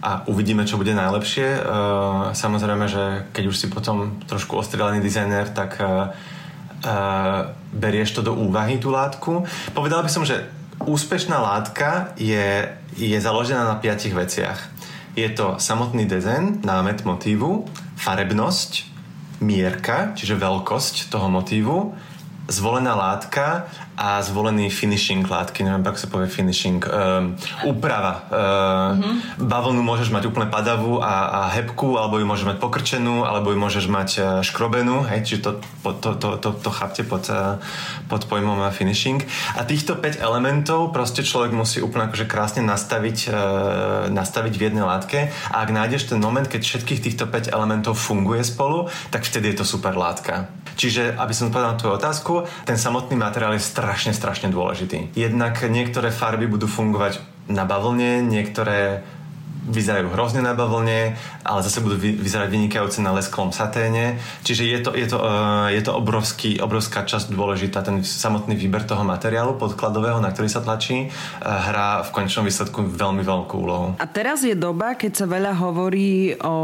[0.07, 1.49] a uvidíme, čo bude najlepšie.
[1.57, 1.61] E,
[2.31, 5.91] samozrejme, že keď už si potom trošku ostrelený dizajner, tak e, e,
[7.75, 9.43] berieš to do úvahy, tú látku.
[9.75, 10.47] Povedal by som, že
[10.85, 14.61] úspešná látka je, je založená na piatich veciach.
[15.17, 17.65] Je to samotný dezen, námet motívu,
[17.97, 18.85] farebnosť,
[19.41, 21.97] mierka, čiže veľkosť toho motívu,
[22.49, 27.33] zvolená látka a zvolený finishing látky, neviem, ako sa povie finishing, um,
[27.65, 28.29] úprava.
[28.29, 29.49] Mm-hmm.
[29.49, 33.59] Bavlnu môžeš mať úplne padavú a, a hebku, alebo ju môžeš mať pokrčenú, alebo ju
[33.59, 35.51] môžeš mať uh, škrobenú, hej, čiže to,
[36.05, 37.57] to, to, to, to chápte pod, uh,
[38.13, 39.25] pod pojmom finishing.
[39.57, 43.35] A týchto 5 elementov proste človek musí úplne akože krásne nastaviť, uh,
[44.13, 48.45] nastaviť v jednej látke a ak nájdeš ten moment, keď všetkých týchto 5 elementov funguje
[48.45, 50.53] spolu, tak vtedy je to super látka.
[50.77, 52.33] Čiže, aby som povedal na tvoju otázku,
[52.69, 55.17] ten samotný materiál je strašne, strašne dôležitý.
[55.17, 59.03] Jednak niektoré farby budú fungovať na bavlne, niektoré
[59.67, 64.23] vyzerajú hrozne na bavlne, ale zase budú vyzerať vynikajúce na lesklom saténe.
[64.47, 68.87] Čiže je to, je to, uh, je to obrovský, obrovská časť dôležitá, ten samotný výber
[68.87, 73.87] toho materiálu podkladového, na ktorý sa tlačí, uh, hrá v konečnom výsledku veľmi veľkú úlohu.
[73.99, 76.57] A teraz je doba, keď sa veľa hovorí o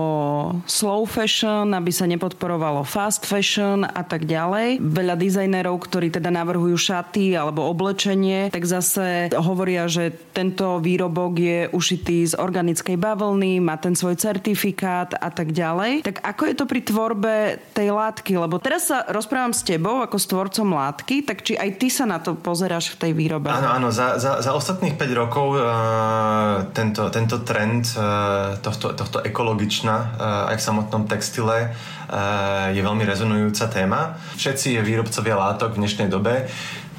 [0.65, 4.79] slow fashion, aby sa nepodporovalo fast fashion a tak ďalej.
[4.79, 11.59] Veľa dizajnerov, ktorí teda navrhujú šaty alebo oblečenie, tak zase hovoria, že tento výrobok je
[11.73, 16.05] ušitý z organickej nejakej bavlny, má ten svoj certifikát a tak ďalej.
[16.05, 17.35] Tak ako je to pri tvorbe
[17.73, 18.37] tej látky?
[18.37, 22.05] Lebo teraz sa rozprávam s tebou ako s tvorcom látky, tak či aj ty sa
[22.05, 23.49] na to pozeráš v tej výrobe?
[23.49, 29.25] Áno, áno, za, za, za ostatných 5 rokov uh, tento, tento trend uh, tohto, tohto
[29.25, 34.21] ekologična uh, aj v samotnom textile uh, je veľmi rezonujúca téma.
[34.37, 36.45] Všetci výrobcovia látok v dnešnej dobe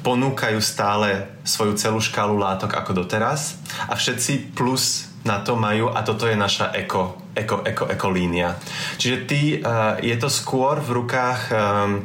[0.04, 3.56] ponúkajú stále svoju celú škálu látok ako doteraz
[3.88, 8.54] a všetci plus na to majú a toto je naša eko, eko, eko, eko línia.
[9.00, 12.04] Čiže ty, uh, je to skôr v rukách um,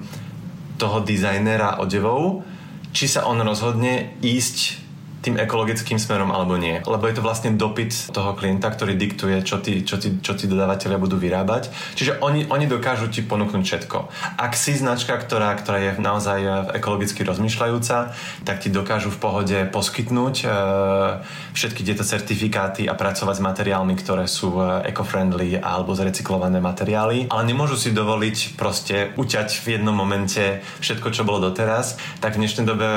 [0.80, 2.48] toho dizajnera odevov,
[2.96, 4.89] či sa on rozhodne ísť
[5.20, 6.80] tým ekologickým smerom alebo nie.
[6.84, 10.46] Lebo je to vlastne dopyt toho klienta, ktorý diktuje, čo tí, čo čo tí
[11.00, 11.72] budú vyrábať.
[11.96, 13.98] Čiže oni, oni dokážu ti ponúknuť všetko.
[14.40, 18.16] Ak si značka, ktorá, ktorá je naozaj e, ekologicky rozmýšľajúca,
[18.48, 20.48] tak ti dokážu v pohode poskytnúť e,
[21.56, 27.44] všetky tieto certifikáty a pracovať s materiálmi, ktoré sú e, eco-friendly alebo zrecyklované materiály, ale
[27.44, 32.66] nemôžu si dovoliť proste uťať v jednom momente všetko, čo bolo doteraz, tak v dnešnej
[32.68, 32.88] dobe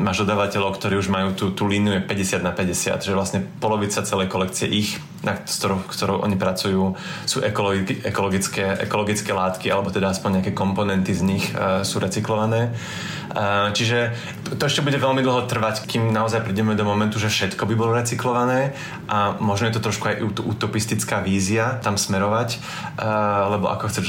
[0.00, 4.32] máš dodávateľov, ktorí už majú tú, tú líniu 50 na 50, že vlastne polovica celej
[4.32, 6.94] kolekcie ich, na ktorou, ktorou oni pracujú,
[7.26, 12.70] sú ekologické, ekologické látky, alebo teda aspoň nejaké komponenty z nich uh, sú recyklované.
[13.34, 14.14] Uh, čiže
[14.56, 17.92] to ešte bude veľmi dlho trvať, kým naozaj prídeme do momentu, že všetko by bolo
[17.98, 18.72] recyklované
[19.10, 22.62] a možno je to trošku aj utopistická vízia tam smerovať,
[22.96, 24.06] uh, lebo ako chceš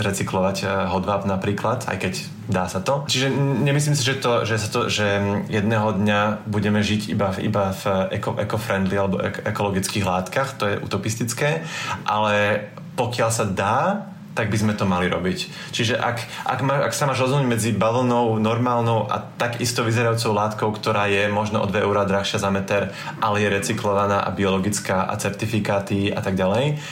[0.00, 2.14] recyklovať uh, hodváb napríklad, aj keď
[2.48, 3.04] dá sa to.
[3.08, 3.32] Čiže
[3.64, 5.06] nemyslím si, že, to, že, sa to, že
[5.48, 11.62] jedného dňa budeme žiť iba iba v eco, eco-friendly alebo ekologických látkach, to je utopistické,
[12.06, 15.70] ale pokiaľ sa dá, tak by sme to mali robiť.
[15.70, 20.34] Čiže ak, ak, ma, ak sa máš rozhodnúť medzi balónou normálnou a tak isto vyzerajúcou
[20.34, 22.90] látkou, ktorá je možno o 2 eurá drahšia za meter,
[23.22, 26.82] ale je recyklovaná a biologická a certifikáty a tak ďalej,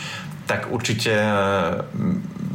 [0.46, 1.12] tak určite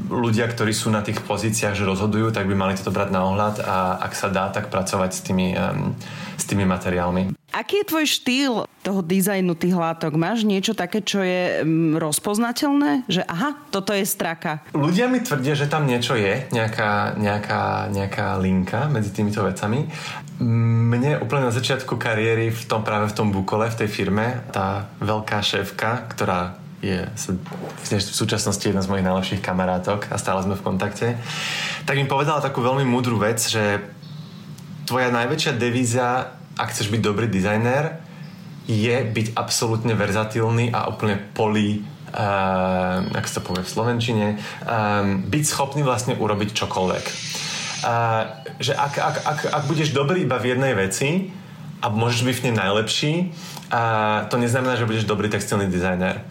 [0.07, 3.55] ľudia, ktorí sú na tých pozíciách, že rozhodujú, tak by mali toto brať na ohľad
[3.63, 5.93] a ak sa dá, tak pracovať s tými, um,
[6.39, 7.35] s tými materiálmi.
[7.51, 10.13] Aký je tvoj štýl toho dizajnu tých látok?
[10.19, 13.07] Máš niečo také, čo je um, rozpoznateľné?
[13.11, 14.63] Že aha, toto je straka.
[14.71, 19.87] Ľudia mi tvrdia, že tam niečo je, nejaká, nejaká, nejaká linka medzi týmito vecami.
[20.37, 24.85] Mne úplne na začiatku kariéry v tom práve v tom Bukole, v tej firme, tá
[25.01, 30.65] veľká šéfka, ktorá je v súčasnosti jedna z mojich najlepších kamarátok a stále sme v
[30.65, 31.07] kontakte,
[31.89, 33.81] tak mi povedala takú veľmi múdru vec, že
[34.85, 37.97] tvoja najväčšia devíza, ak chceš byť dobrý dizajner,
[38.67, 41.81] je byť absolútne verzatilný a úplne poli
[42.13, 44.27] uh, ako sa to povie v Slovenčine,
[44.63, 47.05] um, byť schopný vlastne urobiť čokoľvek.
[47.77, 48.23] Uh,
[48.57, 51.29] že ak, ak, ak, ak budeš dobrý iba v jednej veci
[51.77, 53.13] a môžeš byť v nej najlepší,
[53.67, 56.23] a to neznamená, že budeš dobrý textilný dizajner.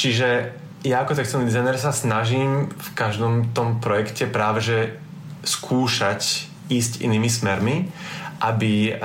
[0.00, 4.96] Čiže ja ako textilný dizajner sa snažím v každom tom projekte práve že
[5.44, 7.92] skúšať ísť inými smermi,
[8.40, 8.96] aby,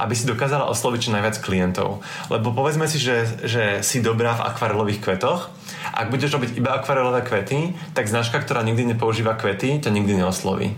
[0.00, 2.00] aby si dokázala osloviť čo najviac klientov.
[2.32, 5.52] Lebo povedzme si, že, že si dobrá v akvarelových kvetoch.
[5.92, 10.72] Ak budeš robiť iba akvarelové kvety, tak značka, ktorá nikdy nepoužíva kvety, ťa nikdy neosloví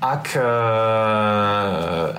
[0.00, 0.52] ak, e,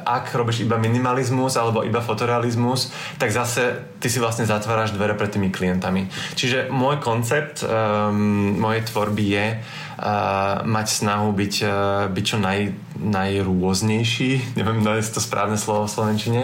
[0.01, 2.89] ak robíš iba minimalizmus alebo iba fotorealizmus,
[3.21, 6.09] tak zase ty si vlastne zatváraš dvere pred tými klientami.
[6.33, 11.71] Čiže môj koncept um, mojej tvorby je uh, mať snahu byť, uh,
[12.09, 16.41] byť čo naj, najrôznejší, neviem, no je to správne slovo v Slovenčine,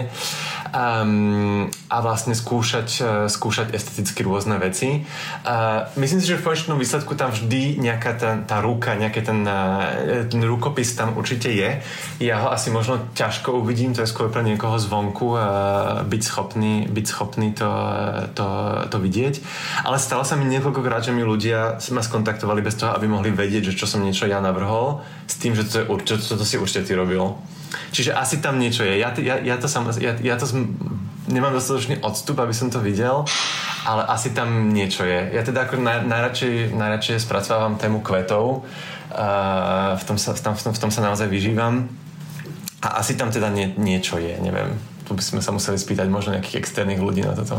[0.70, 5.04] um, a vlastne skúšať, uh, skúšať esteticky rôzne veci.
[5.44, 9.42] Uh, myslím si, že v konečnom výsledku tam vždy nejaká tá, tá ruka, nejaký ten,
[9.42, 11.80] uh, ten rukopis tam určite je.
[12.22, 16.86] Ja ho asi možno ťažko uvidím, to je skôr pre niekoho zvonku uh, byť schopný,
[16.88, 17.70] byť schopný to,
[18.34, 18.48] to,
[18.88, 19.34] to vidieť.
[19.84, 23.72] Ale stalo sa mi niekoľkokrát, že mi ľudia ma skontaktovali bez toho, aby mohli vedieť,
[23.72, 26.88] že čo som niečo ja navrhol, s tým, že to, je, to, to si určite
[26.88, 27.34] ty robil.
[27.92, 29.00] Čiže asi tam niečo je.
[29.00, 30.46] Ja, ja, ja to, sam, ja, ja to
[31.28, 33.28] nemám dostatočný odstup, aby som to videl,
[33.84, 35.36] ale asi tam niečo je.
[35.36, 38.64] Ja teda ako naj, najradšej, najradšej spracovávam tému kvetov.
[39.08, 41.88] Uh, v, tom sa, tam, v, tom, v tom sa naozaj vyžívam.
[42.84, 44.76] A asi tam teda nie, niečo je, neviem.
[45.08, 47.58] Tu by sme sa museli spýtať možno nejakých externých ľudí na toto.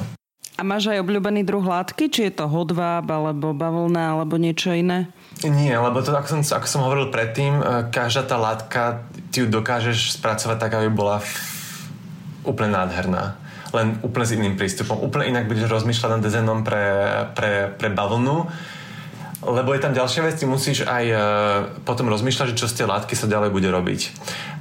[0.60, 2.12] A máš aj obľúbený druh látky?
[2.12, 5.08] Či je to hodváb, alebo bavlna, alebo niečo iné?
[5.40, 9.48] Nie, lebo to, ako som, ako som hovoril predtým, e, každá tá látka, ty ju
[9.48, 11.22] dokážeš spracovať tak, aby bola
[12.46, 13.38] úplne nádherná.
[13.70, 14.98] Len úplne s iným prístupom.
[14.98, 16.86] Úplne inak budeš rozmýšľať nad dizajnom pre,
[17.38, 18.50] pre, pre bavlnu,
[19.40, 21.22] lebo je tam ďalšia vec, ty musíš aj uh,
[21.88, 24.02] potom rozmýšľať, že čo z tej látky sa ďalej bude robiť.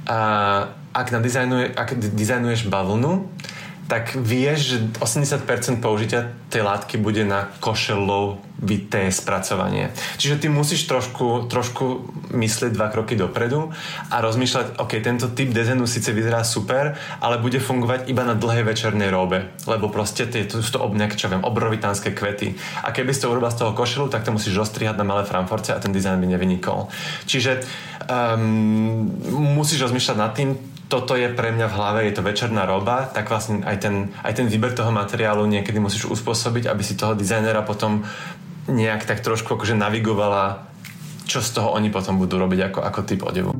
[0.07, 3.27] Uh, ak, nadizajnuje, ak dizajnuješ bavlnu,
[3.91, 7.51] tak vieš, že 80% použitia tej látky bude na
[8.59, 9.91] košelovité spracovanie.
[10.19, 13.71] Čiže ty musíš trošku, trošku myslieť dva kroky dopredu
[14.11, 18.67] a rozmýšľať, ok, tento typ dezenu síce vyzerá super, ale bude fungovať iba na dlhej
[18.67, 22.59] večernej robe, lebo proste tie, to to nejaké, čo viem, obrovitánske kvety.
[22.83, 25.71] A keby si to urobil z toho košelu, tak to musíš rozstrihať na malé framforce
[25.71, 26.91] a ten dizajn by nevynikol.
[27.25, 27.63] Čiže
[28.05, 29.07] um,
[29.55, 33.29] musíš rozmýšľať nad tým, toto je pre mňa v hlave, je to večerná roba, tak
[33.29, 37.61] vlastne aj ten, aj ten výber toho materiálu niekedy musíš uspôsobiť, aby si toho dizajnera
[37.61, 38.01] potom
[38.67, 40.67] nejak tak trošku akože navigovala,
[41.29, 43.53] čo z toho oni potom budú robiť ako, ako typ odevu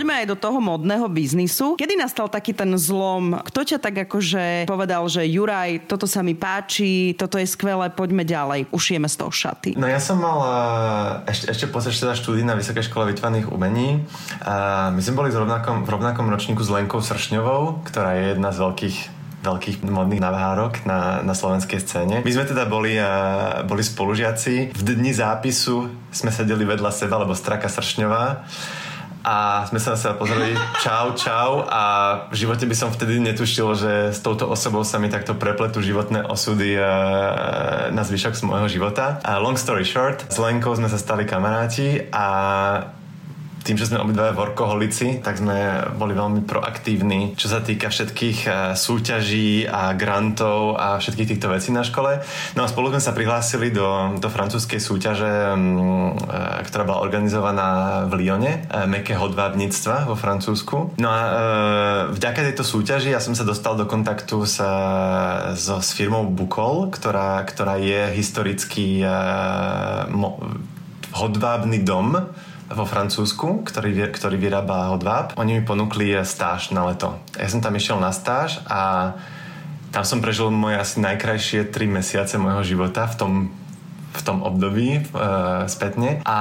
[0.00, 1.76] poďme aj do toho modného biznisu.
[1.76, 3.36] Kedy nastal taký ten zlom?
[3.44, 8.24] Kto ťa tak akože povedal, že Juraj, toto sa mi páči, toto je skvelé, poďme
[8.24, 9.76] ďalej, ušijeme z toho šaty.
[9.76, 14.00] No ja som mal eh, ešte, ešte počas teda štúdii na Vysokej škole vytvarných umení.
[14.40, 18.56] A my sme boli v rovnakom, v rovnakom ročníku s Lenkou Sršňovou, ktorá je jedna
[18.56, 22.16] z veľkých veľkých modných navárok na, na slovenskej scéne.
[22.20, 24.76] My sme teda boli, uh, boli spolužiaci.
[24.76, 28.44] V dni zápisu sme sedeli vedľa seba, lebo Straka Sršňová
[29.20, 31.82] a sme sa na seba pozreli čau, čau a
[32.32, 36.24] v živote by som vtedy netušil, že s touto osobou sa mi takto prepletú životné
[36.24, 36.80] osudy
[37.92, 39.20] na zvyšok z môjho života.
[39.24, 42.26] A long story short, s Lenkou sme sa stali kamaráti a
[43.60, 48.50] tým, že sme obidva workoholici, tak sme boli veľmi proaktívni, čo sa týka všetkých e,
[48.72, 52.24] súťaží a grantov a všetkých týchto vecí na škole.
[52.56, 55.56] No a spolu sme sa prihlásili do, do francúzskej súťaže, e,
[56.66, 57.68] ktorá bola organizovaná
[58.08, 60.96] v Lyone, e, meké hodvábnictva vo Francúzsku.
[60.96, 61.20] No a
[62.12, 64.56] vďaka tejto súťaži ja som sa dostal do kontaktu s,
[65.60, 69.04] so, s firmou Bukol, ktorá, ktorá je historický
[71.12, 72.30] hodvábny dom,
[72.70, 75.34] vo Francúzsku, ktorý, ktorý vyrába hodváb.
[75.34, 77.18] Oni mi ponúkli stáž na leto.
[77.34, 79.14] Ja som tam išiel na stáž a
[79.90, 83.34] tam som prežil moje asi najkrajšie tri mesiace môjho života v tom
[84.10, 85.00] v tom období e,
[85.70, 86.18] spätne.
[86.26, 86.38] A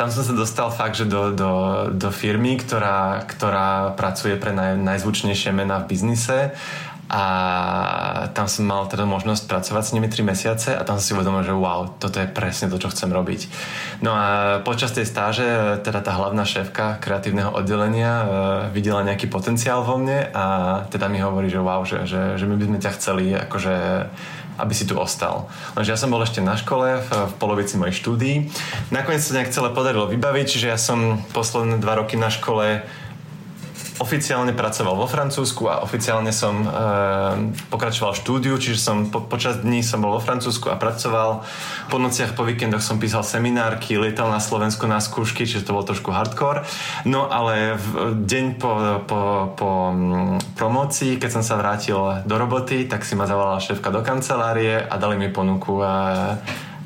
[0.00, 1.52] tam som sa dostal fakt, že do, do,
[1.92, 6.56] do firmy, ktorá, ktorá pracuje pre naj, najzvučnejšie mená v biznise
[7.12, 7.24] a
[8.32, 11.44] tam som mal teda možnosť pracovať s nimi 3 mesiace a tam som si uvedomil,
[11.44, 13.52] že wow, toto je presne to, čo chcem robiť.
[14.00, 15.44] No a počas tej stáže
[15.84, 18.24] teda tá hlavná šéfka kreatívneho oddelenia uh,
[18.72, 20.44] videla nejaký potenciál vo mne a
[20.88, 23.74] teda mi hovorí, že wow, že, že, že my by sme ťa chceli akože
[24.52, 25.48] aby si tu ostal.
[25.72, 28.52] Lenže ja som bol ešte na škole v, v polovici mojej štúdií.
[28.92, 32.84] Nakoniec sa nejak celé podarilo vybaviť, čiže ja som posledné dva roky na škole
[34.02, 36.68] oficiálne pracoval vo Francúzsku a oficiálne som e,
[37.70, 41.46] pokračoval štúdiu, čiže som po, počas dní som bol vo Francúzsku a pracoval.
[41.86, 45.86] Po nociach, po víkendoch som písal seminárky, lietal na Slovensku na skúšky, čiže to bol
[45.86, 46.66] trošku hardcore.
[47.06, 48.72] No ale v deň po,
[49.06, 49.20] po,
[49.54, 54.02] po mm, promocii, keď som sa vrátil do roboty, tak si ma zavolala šéfka do
[54.02, 55.86] kancelárie a dali mi ponuku e,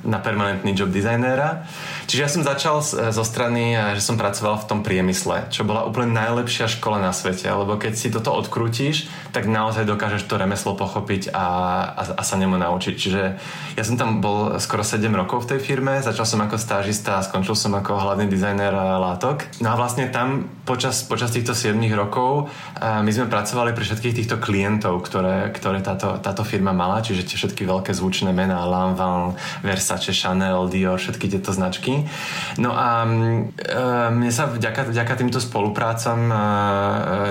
[0.07, 1.65] na permanentný job designera.
[2.07, 6.15] Čiže ja som začal zo strany, že som pracoval v tom priemysle, čo bola úplne
[6.15, 11.29] najlepšia škola na svete, lebo keď si toto odkrútiš, tak naozaj dokážeš to remeslo pochopiť
[11.37, 11.47] a,
[11.93, 12.95] a, a sa nemu naučiť.
[12.97, 13.23] Čiže
[13.77, 17.25] ja som tam bol skoro 7 rokov v tej firme, začal som ako stážista a
[17.27, 19.45] skončil som ako hlavný dizajner látok.
[19.61, 22.49] No a vlastne tam počas, počas týchto 7 rokov
[22.81, 27.37] my sme pracovali pre všetkých týchto klientov, ktoré, ktoré táto, táto firma mala, čiže tie
[27.37, 32.09] všetky veľké zvučné mená, Lanvin, Versace, Chanel, Dior, všetky tieto značky.
[32.57, 33.11] No a e,
[34.17, 36.37] mne sa vďaka, vďaka týmto spoluprácam e,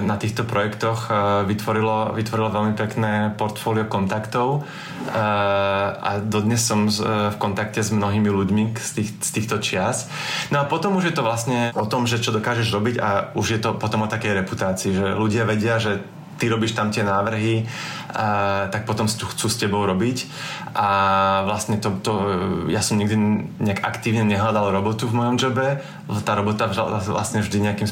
[0.05, 1.09] na týchto projektoch
[1.49, 4.67] vytvorilo, vytvorilo veľmi pekné portfólio kontaktov
[5.11, 10.09] a dodnes som v kontakte s mnohými ľuďmi z, tých, z týchto čias.
[10.49, 13.45] No a potom už je to vlastne o tom, že čo dokážeš robiť a už
[13.57, 16.01] je to potom o takej reputácii, že ľudia vedia, že
[16.35, 17.63] ty robíš tam tie návrhy,
[18.15, 20.31] a, tak potom chcú s tebou robiť.
[20.71, 20.89] A
[21.43, 22.13] vlastne to, to,
[22.71, 23.15] ja som nikdy
[23.59, 25.83] nejak aktívne nehľadal robotu v mojom jobe,
[26.23, 26.69] tá robota
[27.09, 27.89] vlastne vždy nejakým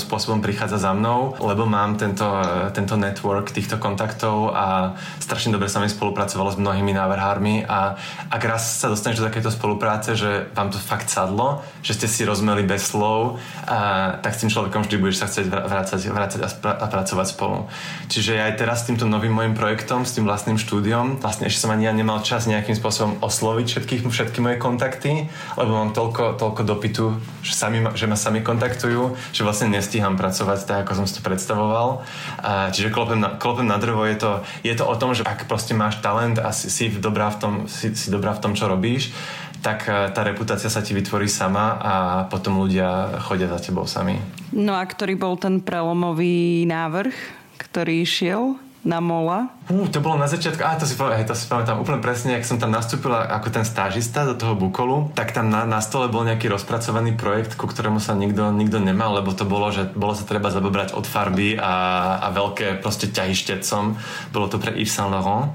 [0.00, 2.24] spôsobom prichádza za mnou, lebo mám tento,
[2.72, 7.68] tento network týchto kontaktov a strašne dobre sa mi spolupracovalo s mnohými návrhármi.
[7.68, 8.00] A
[8.32, 12.24] ak raz sa dostaneš do takéto spolupráce, že vám to fakt sadlo, že ste si
[12.24, 13.36] rozmeli bez slov,
[13.68, 17.26] a, tak s tým človekom vždy budeš sa chcieť vrácať, vrácať a, spra- a pracovať
[17.28, 17.68] spolu.
[18.08, 21.70] Čiže aj teraz s týmto novým môjim projektom, s tým vlastným štúdiom, vlastne ešte som
[21.76, 25.28] ani ja nemal čas nejakým spôsobom osloviť všetkých, všetky moje kontakty,
[25.60, 30.64] lebo mám toľko, toľko dopytu, že, sami, že ma sami kontaktujú, že vlastne nestíham pracovať
[30.64, 32.00] tak, ako som si to predstavoval.
[32.40, 34.30] A, čiže klopem na, klopem na drvo, je to,
[34.64, 37.52] je to o tom, že ak proste máš talent a si, si, dobrá v tom,
[37.68, 39.12] si, si dobrá v tom, čo robíš,
[39.60, 41.94] tak e, tá reputácia sa ti vytvorí sama a
[42.32, 44.16] potom ľudia chodia za tebou sami.
[44.56, 47.12] No a ktorý bol ten prelomový návrh,
[47.60, 48.56] ktorý išiel?
[48.80, 49.52] Na mola?
[49.68, 52.48] Uh, to bolo na začiatku, a to si, hej, to si pamätám úplne presne, ak
[52.48, 56.24] som tam nastúpila ako ten stážista do toho Bukolu, tak tam na, na stole bol
[56.24, 60.24] nejaký rozpracovaný projekt, ku ktorému sa nikto, nikto nemal, lebo to bolo, že bolo sa
[60.24, 64.00] treba zabobrať od farby a, a veľké proste ťahy štecom.
[64.32, 65.52] Bolo to pre Yves Saint Laurent.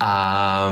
[0.00, 0.12] A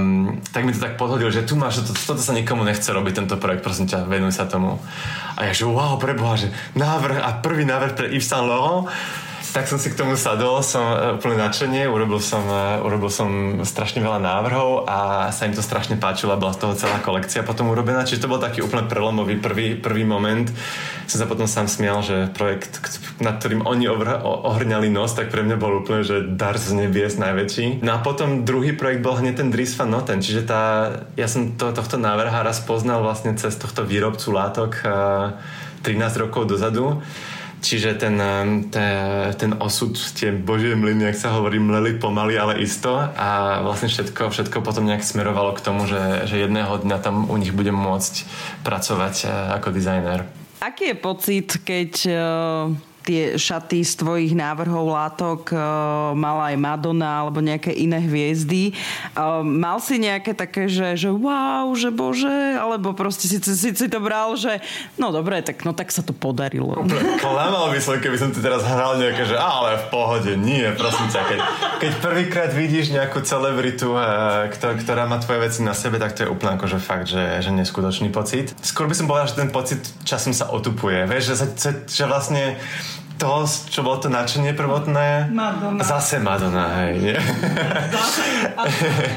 [0.00, 3.12] mm, tak mi to tak podhodil, že tu máš, to, toto sa nikomu nechce robiť,
[3.24, 4.80] tento projekt, prosím ťa, venuj sa tomu.
[5.36, 8.88] A ja že wow, preboha, že návrh a prvý návrh pre Yves Saint Laurent
[9.52, 13.60] tak som si k tomu sadol, som e, úplne nadšenie, urobil som, e, urobil som
[13.64, 17.46] strašne veľa návrhov a sa im to strašne páčilo a bola z toho celá kolekcia
[17.46, 20.46] potom urobená, čiže to bol taký úplne prelomový prvý, prvý moment.
[21.08, 22.82] Som sa potom sám smial, že projekt,
[23.24, 27.80] nad ktorým oni ohrňali nos, tak pre mňa bol úplne, že dar z nebies najväčší.
[27.80, 31.56] No a potom druhý projekt bol hneď ten Dries van Noten, čiže tá, ja som
[31.56, 34.84] to, tohto návrhára spoznal vlastne cez tohto výrobcu látok
[35.82, 37.00] 13 e, rokov dozadu
[37.58, 38.14] Čiže ten,
[38.70, 38.88] ten,
[39.34, 44.30] ten osud, tie božie mlyny, ak sa hovorí, mleli pomaly, ale isto a vlastne všetko,
[44.30, 48.14] všetko potom nejak smerovalo k tomu, že, že jedného dňa tam u nich budem môcť
[48.62, 49.28] pracovať e,
[49.58, 50.22] ako dizajner.
[50.62, 52.14] Aký je pocit, keď e,
[53.08, 58.76] tie šaty z tvojich návrhov látok uh, mala aj Madonna alebo nejaké iné hviezdy.
[59.16, 63.86] Uh, mal si nejaké také, že, že wow, že bože, alebo proste si, si, si
[63.88, 64.60] to bral, že
[65.00, 66.84] no dobre, tak, no tak sa to podarilo.
[67.16, 71.08] Klamal by som, keby som ti teraz hral nejaké, že ale v pohode, nie, prosím
[71.08, 71.22] ťa.
[71.24, 71.40] Keď,
[71.80, 76.28] keď prvýkrát vidíš nejakú celebritu, uh, ktorá má tvoje veci na sebe, tak to je
[76.28, 78.52] úplne akože fakt, že, že neskutočný pocit.
[78.60, 81.08] Skôr by som povedal, že ten pocit časom sa otupuje.
[81.08, 82.58] Vieš, že, sa, že vlastne
[83.18, 85.28] to, čo bolo to nadšenie prvotné.
[85.34, 85.82] Madonna.
[85.82, 86.94] Zase Madonna, hej.
[87.02, 87.16] Nie?
[87.90, 88.24] Zase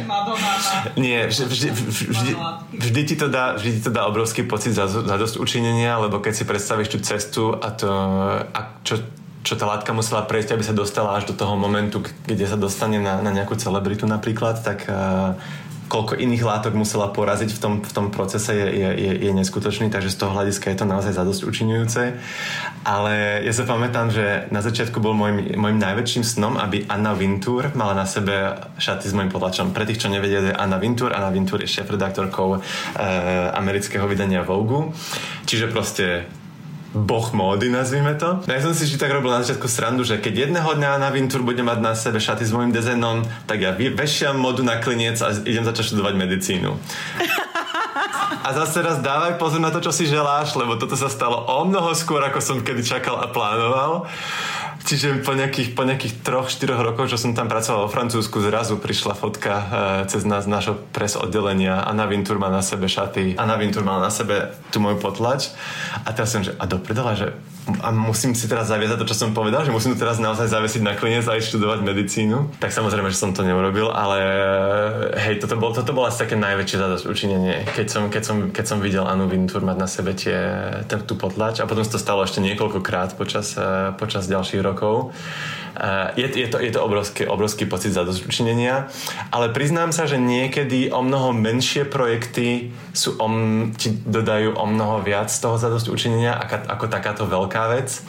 [0.09, 0.51] Madonna.
[0.97, 1.69] Nie, vždy, vždy,
[2.09, 2.31] vždy,
[2.73, 6.17] vždy, ti to dá, vždy ti to dá obrovský pocit za, za dosť učinenia, lebo
[6.17, 7.91] keď si predstavíš tú cestu a to,
[8.41, 9.05] a čo,
[9.45, 12.97] čo tá látka musela prejsť, aby sa dostala až do toho momentu, kde sa dostane
[12.97, 15.37] na, na nejakú celebritu napríklad, tak uh,
[15.91, 19.91] koľko iných látok musela poraziť v tom, v tom procese je, je, je, je neskutočný,
[19.91, 22.15] takže z toho hľadiska je to naozaj zadosť učinujúce.
[22.87, 27.91] Ale ja sa pamätám, že na začiatku bol môjim, najväčším snom, aby Anna Vintur mala
[27.91, 29.75] na sebe šaty s môjim potlačom.
[29.75, 31.11] Pre tých, čo nevedia, je Anna Vintur.
[31.11, 32.59] Anna Vintur je šéf-redaktorkou e,
[33.51, 34.95] amerického vydania Vogue.
[35.43, 36.23] Čiže proste
[36.91, 38.43] boh módy, nazvime to.
[38.43, 41.09] No ja som si vždy tak robil na začiatku srandu, že keď jedného dňa na
[41.09, 45.19] Vintur bude mať na sebe šaty s môjim dizajnom, tak ja vešiam modu na kliniec
[45.23, 46.75] a idem začať študovať medicínu.
[48.41, 51.61] A zase raz dávaj pozor na to, čo si želáš, lebo toto sa stalo o
[51.61, 54.09] mnoho skôr, ako som kedy čakal a plánoval.
[54.81, 58.81] Čiže po nejakých, po nejakých troch, štyroch rokoch, čo som tam pracoval vo Francúzsku, zrazu
[58.81, 59.65] prišla fotka e,
[60.09, 61.85] cez nás, našho pres oddelenia.
[61.85, 63.37] Anna Vintur má na sebe šaty.
[63.37, 65.53] Anna Vintur má na sebe tú moju potlač.
[66.01, 66.81] A teraz som, že a do
[67.13, 67.37] že
[67.81, 70.97] a musím si teraz zaviazať to, čo som povedal, že musím teraz naozaj zavesiť na
[70.97, 72.57] klinec a ísť študovať medicínu.
[72.57, 74.17] Tak samozrejme, že som to neurobil, ale
[75.21, 78.65] hej, toto, bol, toto bolo asi také najväčšie zadosť učinenie, keď som, keď som, keď
[78.65, 80.37] som videl Anu Vintur mať na sebe tie,
[81.05, 85.13] tú potlač a potom sa to stalo ešte niekoľkokrát počas, eh, počas ďalších rokov.
[86.13, 88.93] Je, je, to, je to obrovský, obrovský pocit učinenia,
[89.33, 93.25] ale priznám sa, že niekedy o mnoho menšie projekty sú o,
[93.73, 95.57] ti dodajú o mnoho viac z toho
[95.89, 98.03] učinenia ako, ako takáto veľká vec.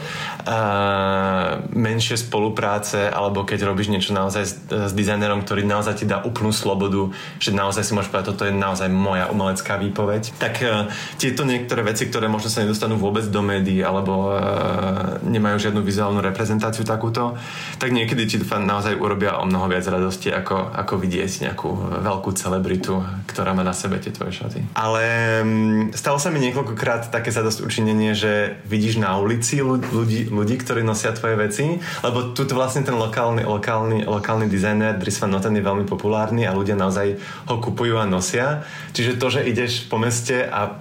[0.44, 6.20] Uh, menšie spolupráce, alebo keď robíš niečo naozaj s, s dizajnerom, ktorý naozaj ti dá
[6.20, 7.08] úplnú slobodu,
[7.40, 10.36] že naozaj si môžeš povedať, toto je naozaj moja umelecká výpoveď.
[10.36, 15.56] Tak uh, tieto niektoré veci, ktoré možno sa nedostanú vôbec do médií, alebo uh, nemajú
[15.70, 17.38] žiadnu vizuálnu reprezentáciu takúto,
[17.78, 23.02] tak niekedy ti naozaj urobia o mnoho viac radosti, ako, ako vidieť nejakú veľkú celebritu,
[23.26, 24.60] ktorá má na sebe tie tvoje šaty.
[24.76, 25.04] Ale
[25.42, 30.86] mm, stalo sa mi niekoľkokrát také zadosť učinenie, že vidíš na ulici ľudí, ľudí, ktorí
[30.86, 31.64] nosia tvoje veci,
[32.04, 36.52] lebo tu vlastne ten lokálny, lokálny, lokálny dizajner Dries Van Noten je veľmi populárny a
[36.52, 37.16] ľudia naozaj
[37.48, 38.62] ho kupujú a nosia.
[38.92, 40.78] Čiže to, že ideš po meste a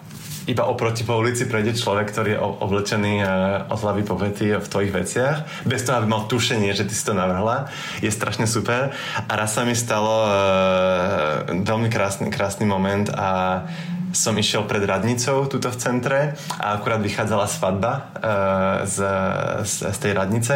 [0.49, 3.25] iba oproti po ulici prejde človek, ktorý je oblečený e,
[3.69, 5.37] od hlavy po vety v tvojich veciach,
[5.69, 7.69] bez toho, aby mal tušenie, že ty si to navrhla,
[8.01, 8.93] je strašne super.
[9.29, 10.31] A raz sa mi stalo uh,
[11.51, 13.61] veľmi krásny, krásny moment a
[14.11, 16.19] som išiel pred radnicou tuto v centre
[16.59, 18.01] a akurát vychádzala svadba uh,
[18.83, 18.97] z,
[19.63, 20.55] z, z tej radnice.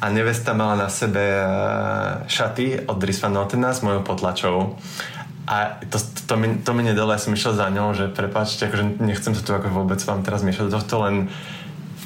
[0.00, 4.76] A nevesta mala na sebe uh, šaty od Dries Van Notena s mojou potlačou
[5.46, 8.66] a to, to, to, mi, to mi nedalo, ja som išiel za ňou, že prepáčte,
[8.66, 10.66] akože nechcem sa tu ako vôbec vám teraz miešať.
[10.66, 11.30] Do tohto, len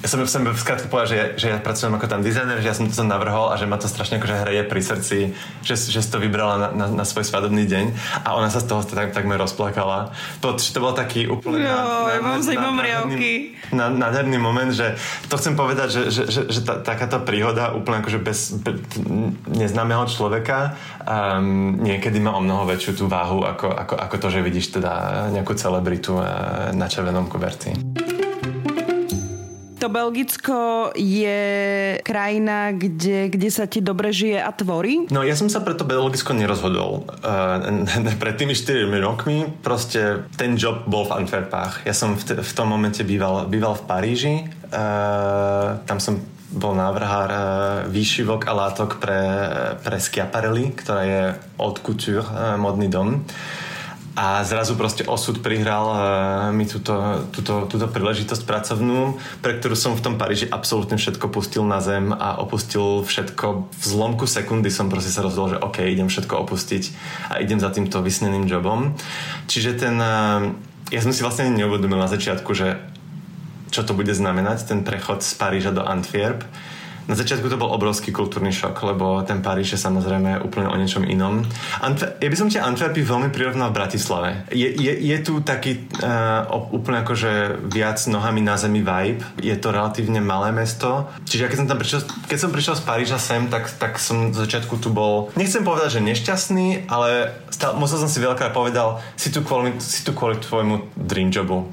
[0.01, 2.89] som, som skrátka povedal, že, ja, že ja pracujem ako tam dizajner, že ja som
[2.89, 5.19] to navrhol a že ma to strašne akože hreje pri srdci,
[5.61, 7.85] že, že si to vybrala na, na, na svoj svadobný deň
[8.25, 10.17] a ona sa z toho tak, takmer rozplakala.
[10.41, 11.77] To, to bol taký úplne jo,
[12.57, 13.33] nádherný,
[13.77, 14.97] nádherný moment, že
[15.29, 18.81] to chcem povedať, že, že, že, že tá, takáto príhoda úplne akože bez, bez
[19.53, 24.41] neznámeho človeka um, niekedy má o mnoho väčšiu tú váhu ako, ako, ako to, že
[24.41, 24.93] vidíš teda
[25.29, 27.77] nejakú celebritu uh, na červenom koberci.
[29.81, 31.41] To Belgicko je
[32.05, 35.09] krajina, kde, kde sa ti dobre žije a tvorí?
[35.09, 37.09] No ja som sa pre to Belgicko nerozhodol.
[37.25, 37.89] Uh,
[38.23, 41.89] pred tými 4 rokmi proste ten job bol v Antwerpách.
[41.89, 44.35] Ja som v, t- v tom momente býval, býval v Paríži.
[44.69, 46.21] Uh, tam som
[46.53, 47.43] bol návrhár uh,
[47.89, 49.21] výšivok a látok pre,
[49.81, 51.23] pre Schiaparelli, ktorá je
[51.57, 52.29] od couture,
[52.61, 53.25] modný dom.
[54.21, 55.97] A zrazu proste osud prihral uh,
[56.53, 61.65] mi túto, túto, túto príležitosť pracovnú, pre ktorú som v tom Paríži absolútne všetko pustil
[61.65, 63.73] na zem a opustil všetko.
[63.73, 66.93] V zlomku sekundy som proste sa rozhodol, že OK, idem všetko opustiť
[67.33, 68.93] a idem za týmto vysneným jobom.
[69.49, 69.97] Čiže ten...
[69.97, 70.53] Uh,
[70.93, 72.77] ja som si vlastne neuvedomil na začiatku, že
[73.73, 76.45] čo to bude znamenať, ten prechod z Paríža do Antwerp.
[77.09, 81.07] Na začiatku to bol obrovský kultúrny šok, lebo ten Paríž je samozrejme úplne o niečom
[81.07, 81.47] inom.
[81.81, 84.31] Antwer- ja by som tie Antwerpy veľmi prirovnal v Bratislave.
[84.53, 89.25] Je, je, je tu taký uh, úplne akože viac nohami na zemi vibe.
[89.41, 91.09] Je to relatívne malé mesto.
[91.25, 94.37] Čiže keď som tam prišiel, keď som prišiel z Paríža sem, tak, tak som z
[94.37, 99.33] začiatku tu bol, nechcem povedať, že nešťastný, ale stále, musel som si veľakrát povedal, si
[99.33, 101.69] tu kvôli, si tu kvôli tvojmu dream jobu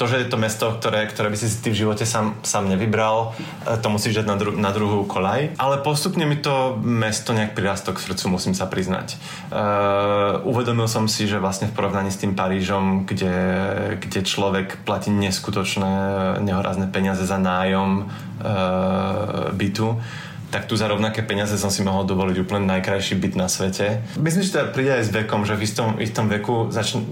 [0.00, 3.36] to, že je to mesto, ktoré, ktoré by si ty v živote sám, sám nevybral,
[3.68, 5.60] e, to musíš dať na, dru- na druhú kolaj.
[5.60, 9.20] Ale postupne mi to mesto nejak prirastlo k srdcu, musím sa priznať.
[9.50, 13.34] Uh, uvedomil som si, že vlastne v porovnaní s tým Parížom, kde,
[14.00, 15.92] kde človek platí neskutočné,
[16.40, 20.00] nehorazné peniaze za nájom uh, bytu,
[20.50, 24.02] tak tu za rovnaké peniaze som si mohol dovoliť úplne najkrajší byt na svete.
[24.18, 27.06] Myslím, že to príde aj s vekom, že v istom, istom veku začne,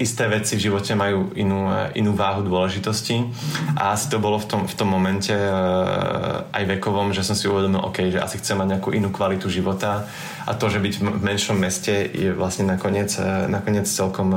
[0.00, 3.28] isté veci v živote majú inú, inú váhu dôležitosti
[3.76, 7.48] a asi to bolo v tom, v tom momente uh, aj vekovom, že som si
[7.48, 10.08] uvedomil, OK, že asi chcem mať nejakú inú kvalitu života
[10.42, 14.32] a to, že byť v menšom meste je vlastne nakoniec, uh, nakoniec celkom,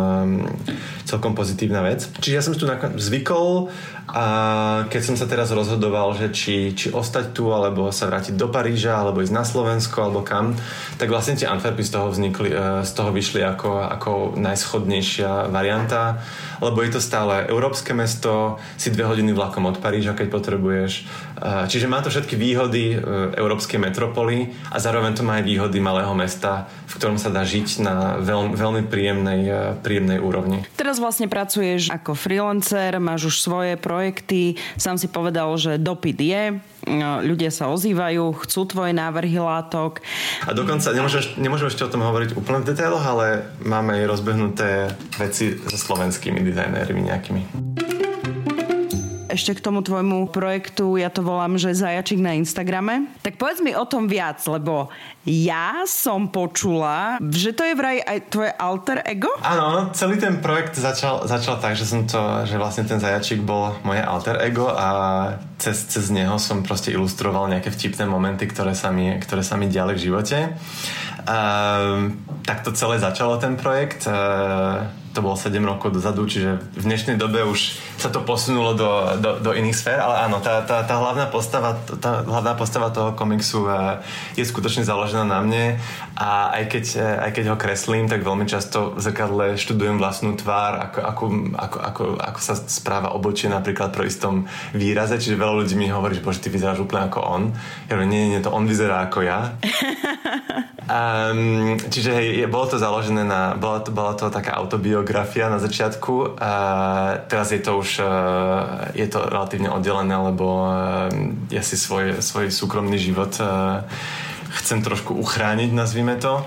[1.07, 2.07] celkom pozitívna vec.
[2.19, 2.67] Čiže ja som si tu
[2.99, 3.71] zvykol
[4.05, 4.25] a
[4.85, 9.01] keď som sa teraz rozhodoval, že či, či ostať tu, alebo sa vrátiť do Paríža,
[9.01, 10.53] alebo ísť na Slovensko, alebo kam,
[11.01, 12.53] tak vlastne tie Antwerpy z toho, vznikli,
[12.85, 16.21] z toho vyšli ako, ako najschodnejšia varianta,
[16.59, 20.91] lebo je to stále európske mesto, si dve hodiny vlakom od Paríža, keď potrebuješ.
[21.67, 22.97] Čiže má to všetky výhody e,
[23.35, 27.83] európskej metropoly a zároveň to má aj výhody malého mesta, v ktorom sa dá žiť
[27.83, 30.63] na veľmi, veľmi príjemnej, e, príjemnej úrovni.
[30.79, 36.43] Teraz vlastne pracuješ ako freelancer, máš už svoje projekty, sám si povedal, že dopyt je,
[37.25, 39.99] ľudia sa ozývajú, chcú tvoje návrhy látok.
[40.45, 44.69] A dokonca nemôžem ešte o tom hovoriť úplne v detailoch, ale máme aj rozbehnuté
[45.17, 47.41] veci so slovenskými dizajnérmi nejakými
[49.36, 53.11] ešte k tomu tvojmu projektu, ja to volám, že zajačik na Instagrame.
[53.19, 54.89] Tak povedz mi o tom viac, lebo
[55.27, 59.29] ja som počula, že to je vraj aj tvoje alter ego?
[59.43, 63.75] Áno, celý ten projekt začal, začal tak, že som to, že vlastne ten zajačik bol
[63.83, 64.88] moje alter ego a
[65.59, 69.67] cez, cez neho som proste ilustroval nejaké vtipné momenty, ktoré sa mi, ktoré sa mi
[69.67, 70.55] diali v živote.
[71.25, 72.13] Uh,
[72.45, 74.05] tak to celé začalo ten projekt.
[74.05, 78.91] Uh, to bolo 7 rokov dozadu, čiže v dnešnej dobe už sa to posunulo do,
[79.24, 83.16] do, do iných sfér, ale áno, tá, tá, tá, hlavná postava, tá hlavná postava toho
[83.16, 84.03] komiksu uh,
[84.36, 85.80] je skutočne založená na mne
[86.20, 90.36] a aj keď, uh, aj keď ho kreslím, tak veľmi často v zrkadle študujem vlastnú
[90.36, 91.24] tvár, ako, ako,
[91.55, 96.20] ako, ako, ako sa správa obočie napríklad pro istom výraze, čiže veľa ľudí mi hovorí,
[96.20, 97.43] že bože, ty vyzeráš úplne ako on.
[97.88, 99.55] Ja hovorím, nie, nie, to on vyzerá ako ja.
[100.86, 106.38] Um, čiže hej, bolo to založené na, bola to, bola to taká autobiografia na začiatku.
[106.38, 106.51] A
[107.25, 111.09] teraz je to už, uh, je to relatívne oddelené, lebo uh,
[111.49, 113.81] ja si svoj, svoj súkromný život uh,
[114.55, 116.43] chcem trošku uchrániť, nazvime to.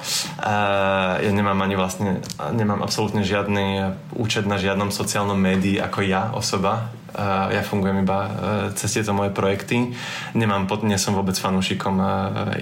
[1.18, 6.90] Ja nemám ani vlastne, nemám absolútne žiadny účet na žiadnom sociálnom médii ako ja, osoba
[7.50, 8.30] ja fungujem iba e,
[8.76, 9.96] cez tieto moje projekty.
[10.36, 12.06] Nemám, nie som vôbec fanúšikom e,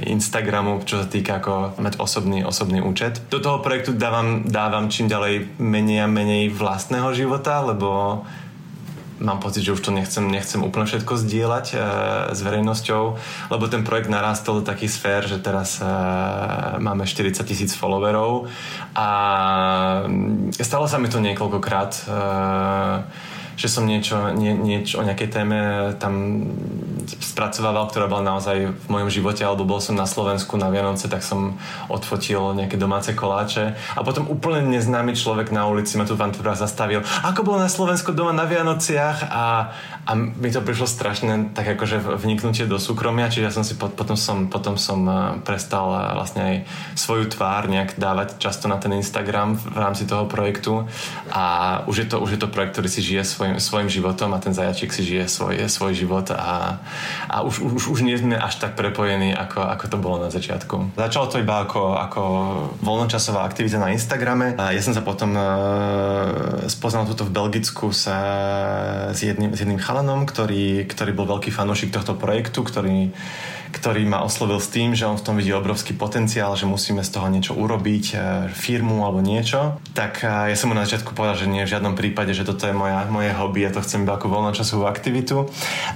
[0.08, 3.20] Instagramu, čo sa týka ako mať osobný, osobný účet.
[3.28, 8.22] Do toho projektu dávam, dávam čím ďalej menej a menej vlastného života, lebo
[9.20, 11.76] mám pocit, že už to nechcem, nechcem úplne všetko zdieľať e,
[12.36, 13.02] s verejnosťou,
[13.52, 15.86] lebo ten projekt narastol do takých sfér, že teraz e,
[16.78, 18.48] máme 40 tisíc followerov
[18.92, 19.08] a
[20.60, 22.02] stalo sa mi to niekoľkokrát e,
[23.56, 25.58] že som niečo, nie, niečo o nejakej téme
[25.96, 26.44] tam
[27.08, 31.24] spracovával, ktorá bola naozaj v mojom živote, alebo bol som na Slovensku na Vianoce, tak
[31.24, 31.56] som
[31.88, 36.60] odfotil nejaké domáce koláče a potom úplne neznámy človek na ulici ma tu v Antwerpách
[36.60, 37.00] zastavil.
[37.24, 39.72] Ako bolo na Slovensku doma na Vianociach a,
[40.06, 44.14] a mi to prišlo strašne tak akože vniknutie do súkromia, čiže ja som si potom
[44.14, 46.56] som, potom som eh, prestal eh, vlastne aj
[46.94, 50.84] svoju tvár nejak dávať často na ten Instagram v rámci toho projektu
[51.32, 54.34] a už je to, už je to projekt, ktorý si žije svoj svojim, svojim životom
[54.34, 56.82] a ten zajačik si žije svoj, svoj život a,
[57.30, 60.98] a už, už, už nie sme až tak prepojení, ako, ako to bolo na začiatku.
[60.98, 62.22] Začalo to iba ako, ako
[62.82, 64.58] voľnočasová aktivita na Instagrame.
[64.58, 65.46] A ja som sa potom uh,
[66.66, 68.18] spoznal tuto v Belgicku sa
[69.14, 73.16] s jedným, s jedným chalanom, ktorý, ktorý bol veľký fanúšik tohto projektu, ktorý
[73.66, 77.12] ktorý ma oslovil s tým, že on v tom vidí obrovský potenciál, že musíme z
[77.12, 78.16] toho niečo urobiť, e,
[78.48, 81.92] firmu alebo niečo, tak e, ja som mu na začiatku povedal, že nie v žiadnom
[81.92, 85.50] prípade, že toto je moja, moje hobby, ja to chcem iba ako voľnočasovú aktivitu.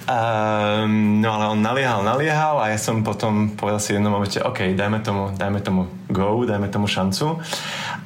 [0.05, 4.77] Um, no ale on naliehal, naliehal a ja som potom povedal si jednom momente, OK,
[4.77, 7.39] dajme tomu, dajme tomu go, dajme tomu šancu.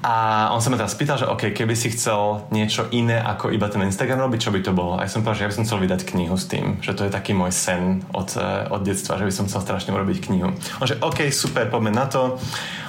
[0.05, 3.73] A on sa ma teraz spýtal, že OK, keby si chcel niečo iné ako iba
[3.73, 5.01] ten Instagram robiť, čo by to bolo?
[5.01, 7.09] A ja som povedal, že ja by som chcel vydať knihu s tým, že to
[7.09, 10.53] je taký môj sen od, e, od detstva, že by som chcel strašne urobiť knihu.
[10.53, 12.37] On že OK, super, poďme na to.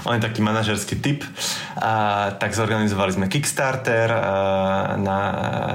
[0.06, 1.26] On je taký manažerský typ.
[1.82, 4.22] A, tak zorganizovali sme Kickstarter a,
[5.02, 5.18] na,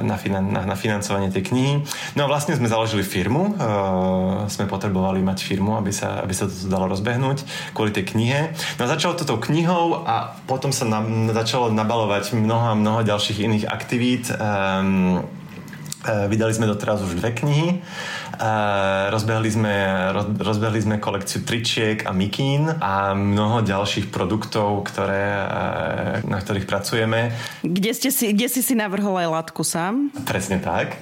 [0.06, 1.74] na, na, na financovanie tej knihy.
[2.14, 3.58] No a vlastne sme založili firmu.
[3.58, 7.42] A, sme potrebovali mať firmu, aby sa, aby sa to dalo rozbehnúť
[7.74, 8.54] kvôli tej knihe.
[8.78, 11.02] No a začalo to tou knihou a potom sa na,
[11.34, 14.30] začalo nabalovať mnoho a mnoho ďalších iných aktivít.
[14.30, 15.26] Um,
[16.00, 17.84] Vydali sme doteraz už dve knihy.
[19.10, 19.76] Rozbehli sme,
[20.40, 25.44] rozbehli sme kolekciu tričiek a mikín a mnoho ďalších produktov, ktoré,
[26.24, 27.36] na ktorých pracujeme.
[27.60, 30.08] Kde, ste si, kde si si navrhol aj látku sám?
[30.24, 30.96] Presne tak.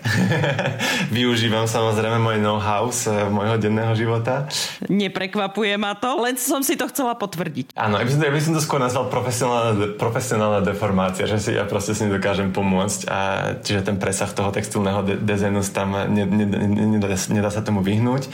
[1.14, 4.50] Využívam samozrejme môj know-how z e, môjho denného života.
[4.90, 7.78] Neprekvapuje ma to, len som si to chcela potvrdiť.
[7.78, 11.50] Áno, ja by som, ja by som to skôr nazval profesionálna, profesionálna deformácia, že si
[11.54, 13.18] ja proste si nedokážem pomôcť a
[13.62, 17.80] čiže ten presah toho textilného de- dezenu tam ne, ne, ne, nedá, nedá sa tomu
[17.80, 18.28] vyhnúť.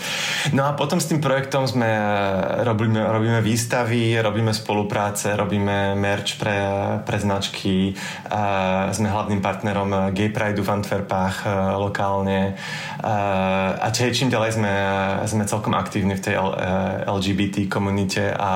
[0.57, 1.87] No a potom s tým projektom sme
[2.63, 6.59] robíme, robíme výstavy, robíme spolupráce, robíme merch pre,
[7.03, 7.95] pre značky,
[8.31, 11.37] a sme hlavným partnerom Gay Pride v Antwerpách
[11.79, 12.57] lokálne
[13.05, 14.75] a čím ďalej sme,
[15.29, 16.35] sme celkom aktívni v tej
[17.05, 18.55] LGBT komunite a,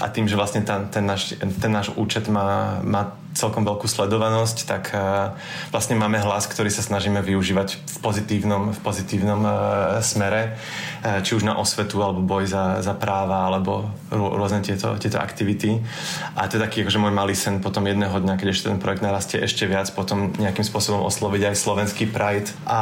[0.00, 4.56] a tým, že vlastne ten, ten, náš, ten náš účet má, má celkom veľkú sledovanosť,
[4.64, 5.36] tak uh,
[5.68, 9.52] vlastne máme hlas, ktorý sa snažíme využívať v pozitívnom, v pozitívnom uh,
[10.00, 10.56] smere,
[11.04, 15.84] uh, či už na osvetu, alebo boj za, za práva, alebo rôzne tieto, tieto aktivity.
[16.32, 19.04] A to je taký akože môj malý sen potom jedného dňa, keď ešte ten projekt
[19.04, 22.80] narastie ešte viac, potom nejakým spôsobom osloviť aj slovenský Pride a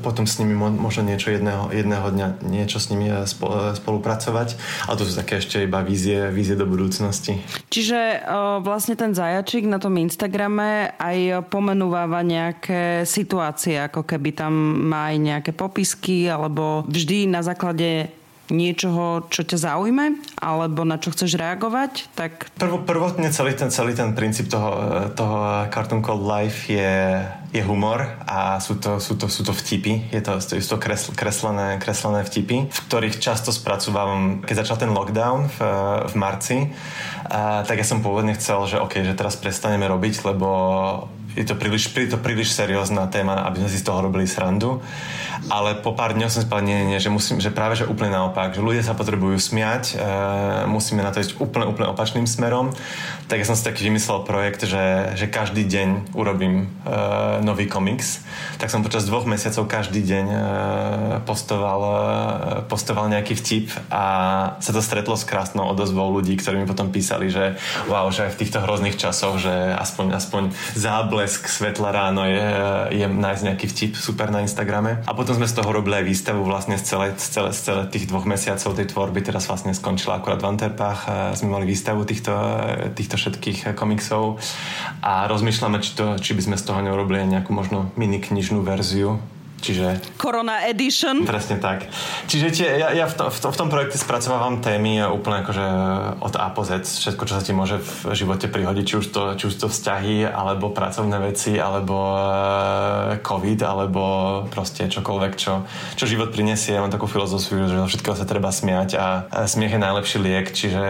[0.00, 3.12] potom s nimi možno niečo jedného, jedného dňa niečo s nimi
[3.76, 4.56] spolupracovať.
[4.88, 7.42] Ale to sú také ešte iba vízie, vízie do budúcnosti.
[7.68, 8.24] Čiže
[8.62, 14.54] vlastne ten zájem zajačik na tom Instagrame aj pomenúváva nejaké situácie, ako keby tam
[14.86, 18.14] má aj nejaké popisky, alebo vždy na základe
[18.52, 22.52] niečoho, čo ťa zaujme, alebo na čo chceš reagovať, tak...
[22.60, 24.76] Prvo, prvotne celý ten, celý ten princíp toho,
[25.16, 27.24] toho Cartoon Called Life je,
[27.54, 30.12] je humor a sú to, sú to, sú to vtipy.
[30.12, 34.92] Je to, sú to kresl, kreslené, kreslené vtipy, v ktorých často spracúvam, keď začal ten
[34.92, 35.58] lockdown v,
[36.10, 36.56] v marci,
[37.30, 40.48] a, tak ja som pôvodne chcel, že OK, že teraz prestaneme robiť, lebo
[41.34, 44.78] je to príliš, to príliš seriózna téma, aby sme si z toho robili srandu.
[45.52, 48.56] Ale po pár dňoch som si nie, nie, že, musím, že práve že úplne naopak,
[48.56, 50.06] že ľudia sa potrebujú smiať, e,
[50.70, 52.72] musíme na to ísť úplne, úplne opačným smerom.
[53.28, 56.96] Tak ja som si taký vymyslel projekt, že, že každý deň urobím e,
[57.44, 58.24] nový komiks.
[58.56, 60.38] Tak som počas dvoch mesiacov každý deň e,
[61.28, 61.98] postoval, e,
[62.64, 64.04] postoval nejaký vtip a
[64.64, 67.60] sa to stretlo s krásnou odozvou ľudí, ktorí mi potom písali, že
[67.90, 72.44] wow, že aj v týchto hrozných časoch, že aspoň, aspoň záble blesk svetla ráno je,
[73.00, 75.00] je nájsť nejaký vtip super na Instagrame.
[75.08, 77.82] A potom sme z toho robili aj výstavu vlastne z celé, z celé, z celé
[77.88, 79.24] tých dvoch mesiacov tej tvorby.
[79.24, 82.36] Teraz vlastne skončila akurát v Antwerpách a sme mali výstavu týchto,
[82.92, 84.36] týchto všetkých komiksov
[85.00, 89.16] a rozmýšľame, či, to, či by sme z toho neurobili nejakú možno mini knižnú verziu
[89.64, 90.20] Čiže...
[90.20, 91.24] Corona Edition.
[91.24, 91.88] Presne tak.
[92.28, 95.66] Čiže tie, ja, ja v, to, v, to, v tom projekte spracovávam témy úplne akože
[96.20, 96.84] od A po Z.
[96.84, 100.28] Všetko, čo sa ti môže v živote prihodiť, či už to, či už to vzťahy,
[100.28, 104.02] alebo pracovné veci, alebo uh, COVID, alebo
[104.52, 105.64] proste čokoľvek, čo,
[105.96, 106.76] čo život prinesie.
[106.76, 109.06] Ja mám takú filozofiu, že všetkého sa treba smiať a
[109.48, 110.82] smiech je najlepší liek, čiže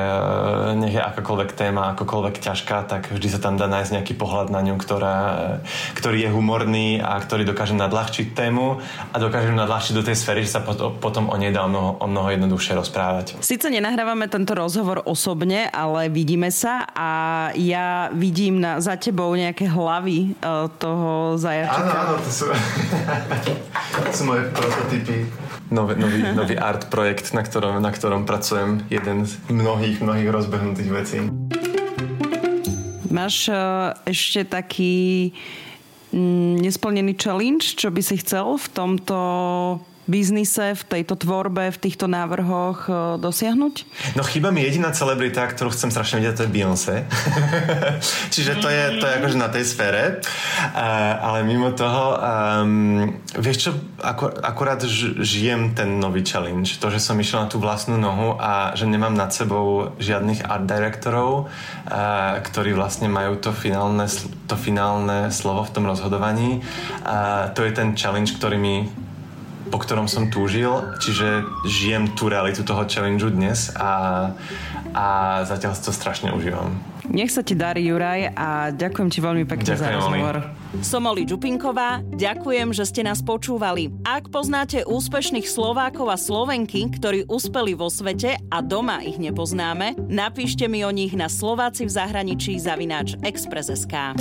[0.80, 4.64] nech je akákoľvek téma, akokoľvek ťažká, tak vždy sa tam dá nájsť nejaký pohľad na
[4.64, 5.16] ňu, ktorá,
[5.94, 8.80] ktorý je humorný a ktorý dokáže nadľahčiť tému tému
[9.12, 12.06] a dokážem nadľahčiť do tej sféry, že sa potom o nej dá o mnoho, o
[12.08, 13.26] mnoho jednoduchšie rozprávať.
[13.44, 17.10] Sice nenahrávame tento rozhovor osobne, ale vidíme sa a
[17.54, 21.84] ja vidím na, za tebou nejaké hlavy uh, toho zajačika.
[21.84, 22.44] Áno, áno, to sú,
[24.08, 25.28] to sú moje prototypy.
[25.72, 28.84] Nový, nový, nový art projekt, na ktorom, na ktorom pracujem.
[28.92, 31.18] Jeden z mnohých, mnohých rozbehnutých vecí.
[33.10, 35.32] Máš uh, ešte taký
[36.62, 39.18] nesplnený challenge, čo by si chcel v tomto
[40.04, 43.74] biznise, v tejto tvorbe, v týchto návrhoch e, dosiahnuť?
[44.16, 46.94] No chýba mi jediná celebrita, ktorú chcem strašne vidieť, to je Beyoncé.
[48.34, 50.20] Čiže to je, to je akože na tej sfére.
[50.74, 54.80] Uh, ale mimo toho, um, vieš čo, ako, akurát
[55.24, 56.76] žijem ten nový challenge.
[56.78, 60.68] To, že som išiel na tú vlastnú nohu a že nemám nad sebou žiadnych art
[60.68, 64.04] directorov, uh, ktorí vlastne majú to finálne,
[64.44, 66.60] to finálne slovo v tom rozhodovaní.
[67.02, 68.76] Uh, to je ten challenge, ktorý mi
[69.68, 74.32] po ktorom som túžil, čiže žijem tú realitu toho challengeu dnes a,
[74.92, 75.06] a
[75.48, 76.76] zatiaľ to strašne užívam.
[77.04, 80.36] Nech sa ti darí, Juraj, a ďakujem ti veľmi pekne ďakujem, za rozhovor.
[80.80, 83.92] Som Oli Čupinková, ďakujem, že ste nás počúvali.
[84.08, 90.64] Ak poznáte úspešných Slovákov a Slovenky, ktorí uspeli vo svete a doma ich nepoznáme, napíšte
[90.64, 94.16] mi o nich na Slováci v zahraničí zavináč Express.sk.